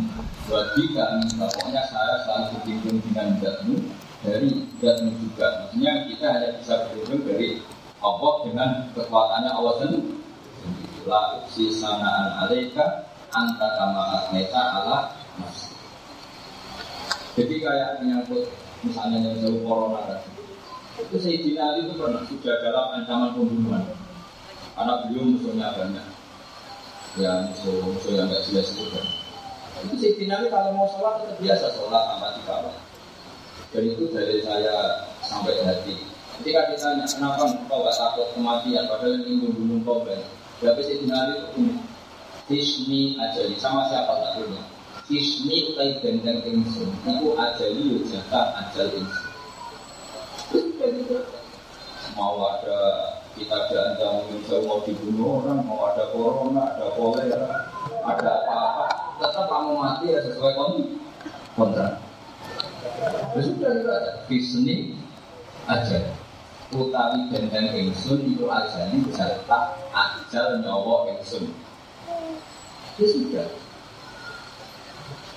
Bagi 0.47 0.95
kami, 0.95 1.27
pokoknya 1.35 1.83
saya 1.91 2.23
selalu 2.23 2.63
berlindung 2.63 2.99
dengan 3.03 3.27
zatmu 3.43 3.75
Dari 4.23 4.49
zatmu 4.79 5.11
juga 5.19 5.47
Maksudnya 5.67 5.93
kita 6.07 6.25
hanya 6.31 6.49
bisa 6.57 6.73
berlindung 6.89 7.23
dari 7.27 7.49
Allah 8.05 8.33
dengan 8.45 8.69
kekuatannya 8.93 9.49
Allah 9.49 9.73
sendiri. 9.81 10.13
La 11.09 11.41
uksi 11.41 11.73
sana'an 11.73 12.45
alaika 12.45 13.09
Anta 13.33 13.67
kama 13.81 14.03
asmeta 14.21 14.61
ala 14.61 14.97
nafsi. 15.41 15.73
Jadi 17.35 17.55
kayak 17.59 17.99
menyangkut 17.99 18.45
Misalnya 18.85 19.25
yang 19.25 19.41
jauh 19.41 19.65
corona 19.65 20.05
tadi. 20.05 20.29
Itu 21.01 21.17
Sayyidina 21.17 21.73
Ali 21.73 21.89
itu 21.89 21.97
pernah 21.97 22.21
sudah 22.29 22.55
dalam 22.61 22.85
ancaman 23.01 23.33
pembunuhan. 23.33 23.83
Karena 24.77 24.93
beliau 25.03 25.25
musuhnya 25.33 25.73
banyak. 25.73 26.07
Ya 27.17 27.31
musuh-musuh 27.49 28.13
yang 28.13 28.29
gak 28.29 28.45
jelas 28.45 28.69
itu 28.77 28.85
kan 28.93 29.24
itu 29.85 29.95
si 30.01 30.25
Ali 30.27 30.49
kalau 30.49 30.73
mau 30.73 30.89
sholat 30.89 31.23
itu 31.23 31.45
biasa. 31.45 31.65
Sholat 31.77 32.03
tanpa 32.09 32.27
dikawal. 32.41 32.75
Dan 33.71 33.83
itu 33.85 34.03
dari 34.09 34.41
saya 34.41 35.05
sampai 35.21 35.61
hati. 35.61 35.95
Ketika 36.41 36.67
ditanya 36.73 37.05
kenapa 37.07 37.47
kau 37.71 37.85
gak 37.85 37.95
takut 37.95 38.27
kematian? 38.35 38.91
Padahal 38.91 39.23
ini 39.23 39.39
membunuh 39.39 39.79
kau 39.87 40.03
kan? 40.03 40.19
Tapi 40.59 40.81
si 40.83 40.93
Ali 41.07 41.33
itu 41.39 41.47
punya 41.55 41.75
Hisni 42.45 43.17
ajali. 43.17 43.57
Sama 43.57 43.89
siapa 43.89 44.21
tak 44.21 44.31
punya? 44.37 44.61
Hisni 45.09 45.73
utai 45.73 45.97
benteng 46.01 46.45
insun. 46.45 46.93
Itu 47.05 47.33
ajali 47.33 47.81
yujata 47.81 48.41
ajal 48.61 48.89
insun. 48.93 49.33
Mau 52.15 52.39
ada 52.47 52.79
kita 53.35 53.67
ada 53.67 54.23
mungkin 54.23 54.63
mau 54.63 54.79
dibunuh 54.87 55.43
orang, 55.43 55.59
mau 55.67 55.91
ada 55.91 56.07
corona, 56.15 56.71
ada 56.71 56.87
kolera, 56.95 57.67
ada 58.07 58.31
apa-apa, 58.47 58.87
tetap 59.15 59.45
kamu 59.47 59.71
mati 59.79 60.05
ya 60.11 60.19
sesuai 60.23 60.53
kontrak. 61.55 62.03
Ya 63.35 63.39
sudah 63.39 63.69
itu 63.75 63.87
aja. 63.89 64.11
Bisni 64.27 64.75
aja. 65.67 65.99
Utawi 66.73 67.29
benteng 67.29 67.71
ingsun 67.77 68.25
itu 68.25 68.49
aja 68.49 68.89
ini 68.89 69.07
tak 69.15 69.79
ajal 69.93 70.59
nyawa 70.59 71.13
ingsun. 71.15 71.53
Ya 72.99 73.05
sudah. 73.05 73.47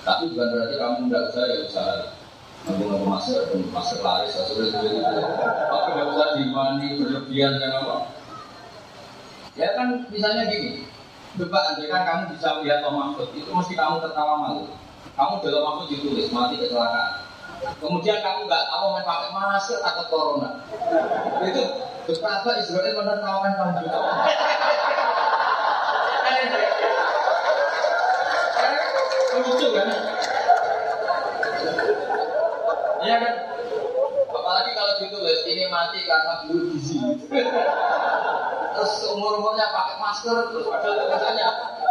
Tapi 0.03 0.33
bukan 0.33 0.47
berarti 0.55 0.75
kamu 0.79 0.97
tidak 1.05 1.23
usah 1.29 1.43
ya 1.45 1.57
usah 1.67 1.87
Kamu 2.59 2.91
nggak 2.91 3.07
masker, 3.07 3.55
masker 3.71 4.03
laris, 4.03 4.35
sudah 4.35 4.67
itu. 4.67 4.99
Tapi 5.71 5.87
nggak 5.95 6.09
usah 6.11 6.27
dimani 6.35 6.87
berlebihan 6.99 7.55
yang 7.55 7.73
apa. 7.87 8.11
Ya 9.55 9.79
kan 9.79 10.03
misalnya 10.11 10.51
gini, 10.51 10.83
Coba 11.37 11.59
andai 11.69 11.87
kan 11.93 12.01
kamu 12.07 12.23
bisa 12.33 12.47
melihat 12.57 12.81
Tom 12.81 12.97
Mahfud, 12.97 13.29
itu 13.37 13.49
mesti 13.53 13.73
kamu 13.77 14.01
tertawa 14.01 14.33
malu. 14.41 14.65
Kamu 15.13 15.33
dalam 15.45 15.61
Mahfud 15.61 15.87
ditulis 15.93 16.33
mati 16.33 16.57
kecelakaan. 16.57 17.29
Kemudian 17.59 18.23
kamu 18.23 18.47
nggak 18.47 18.63
tahu 18.71 18.85
mau 18.95 19.03
pakai 19.03 19.29
masker 19.35 19.79
atau 19.83 20.03
corona. 20.07 20.49
Itu 21.43 21.63
betapa 22.07 22.55
Israel 22.57 22.95
menertawakan 22.97 23.51
kamu 23.53 23.71
juga. 23.83 23.99
Lucu 29.39 29.67
kan? 29.71 29.87
Iya 32.99 33.15
kan? 33.23 33.35
Apalagi 34.27 34.71
kalau 34.75 34.93
ditulis 34.99 35.39
ini 35.47 35.63
mati 35.71 35.99
karena 36.03 36.33
bulu 36.43 36.75
gizi 36.75 36.99
terus 38.79 39.11
umur 39.11 39.43
umurnya 39.43 39.75
pakai 39.75 39.99
masker 39.99 40.55
terus 40.55 40.71
ada 40.71 40.87
tulisannya 40.87 41.47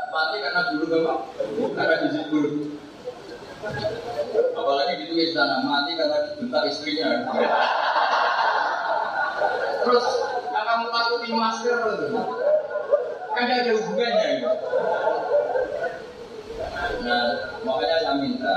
mati 0.08 0.36
karena 0.40 0.62
dulu 0.72 0.86
apa 0.88 1.14
karena 1.76 1.94
gizi 2.08 2.20
dulu. 2.32 2.50
Apalagi 4.56 5.04
ditulis 5.04 5.36
sana 5.36 5.60
mati 5.68 6.00
karena 6.00 6.32
dibentak 6.32 6.64
istrinya. 6.72 7.28
Terus 9.84 10.06
kamu 10.48 10.86
takuti 10.88 11.28
masker 11.36 11.80
kan 13.36 13.44
tidak 13.44 13.60
ada 13.68 13.72
hubungannya 13.78 14.30
nah 16.98 17.24
makanya 17.62 17.96
saya 18.02 18.14
minta 18.18 18.56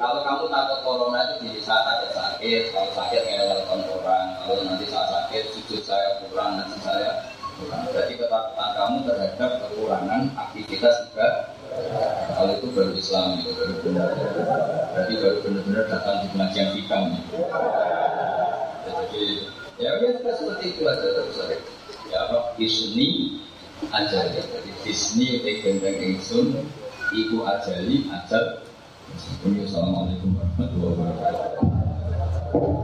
kalau 0.00 0.24
kamu 0.24 0.44
takut 0.48 0.78
corona 0.82 1.20
itu 1.36 1.52
di 1.52 1.60
saat 1.60 1.84
ada 1.84 2.08
sakit, 2.08 2.72
kalau 2.72 2.88
sakit 2.96 3.20
ngelelkan 3.20 3.84
orang, 3.84 4.26
kalau 4.48 4.64
nanti 4.64 4.88
saat 4.88 5.12
sakit 5.12 5.44
sujud 5.52 5.84
saya 5.84 6.24
kurang, 6.24 6.56
nanti 6.56 6.80
saya 6.80 7.29
Berarti 7.68 8.14
ketakutan 8.16 8.70
kamu 8.72 8.96
terhadap 9.04 9.50
kekurangan 9.68 10.22
aktivitas 10.38 10.94
juga 11.10 11.28
kalau 12.32 12.52
itu 12.56 12.66
baru 12.72 12.92
Islam 12.96 13.26
itu 13.40 13.50
baru 13.52 13.74
benar. 13.84 14.10
Berarti 14.96 15.14
baru 15.20 15.36
benar-benar 15.44 15.84
datang 15.92 16.16
di 16.24 16.26
pengajian 16.32 16.68
hikam. 16.78 17.04
Jadi 18.88 19.24
ya 19.76 19.90
kita 20.00 20.32
seperti 20.36 20.64
itu 20.76 20.82
aja 20.88 21.06
terus 21.08 21.36
Ya 22.10 22.26
apa 22.26 22.58
Disney 22.58 23.38
ajali. 23.92 24.40
Jadi 24.40 24.70
Disney 24.82 25.44
gendeng 25.62 25.98
ingsun 26.00 26.66
iku 27.14 27.46
ajali 27.46 28.08
ajal. 28.10 28.66
Assalamualaikum 29.14 30.38
warahmatullahi 30.38 30.94
wabarakatuh. 30.96 32.80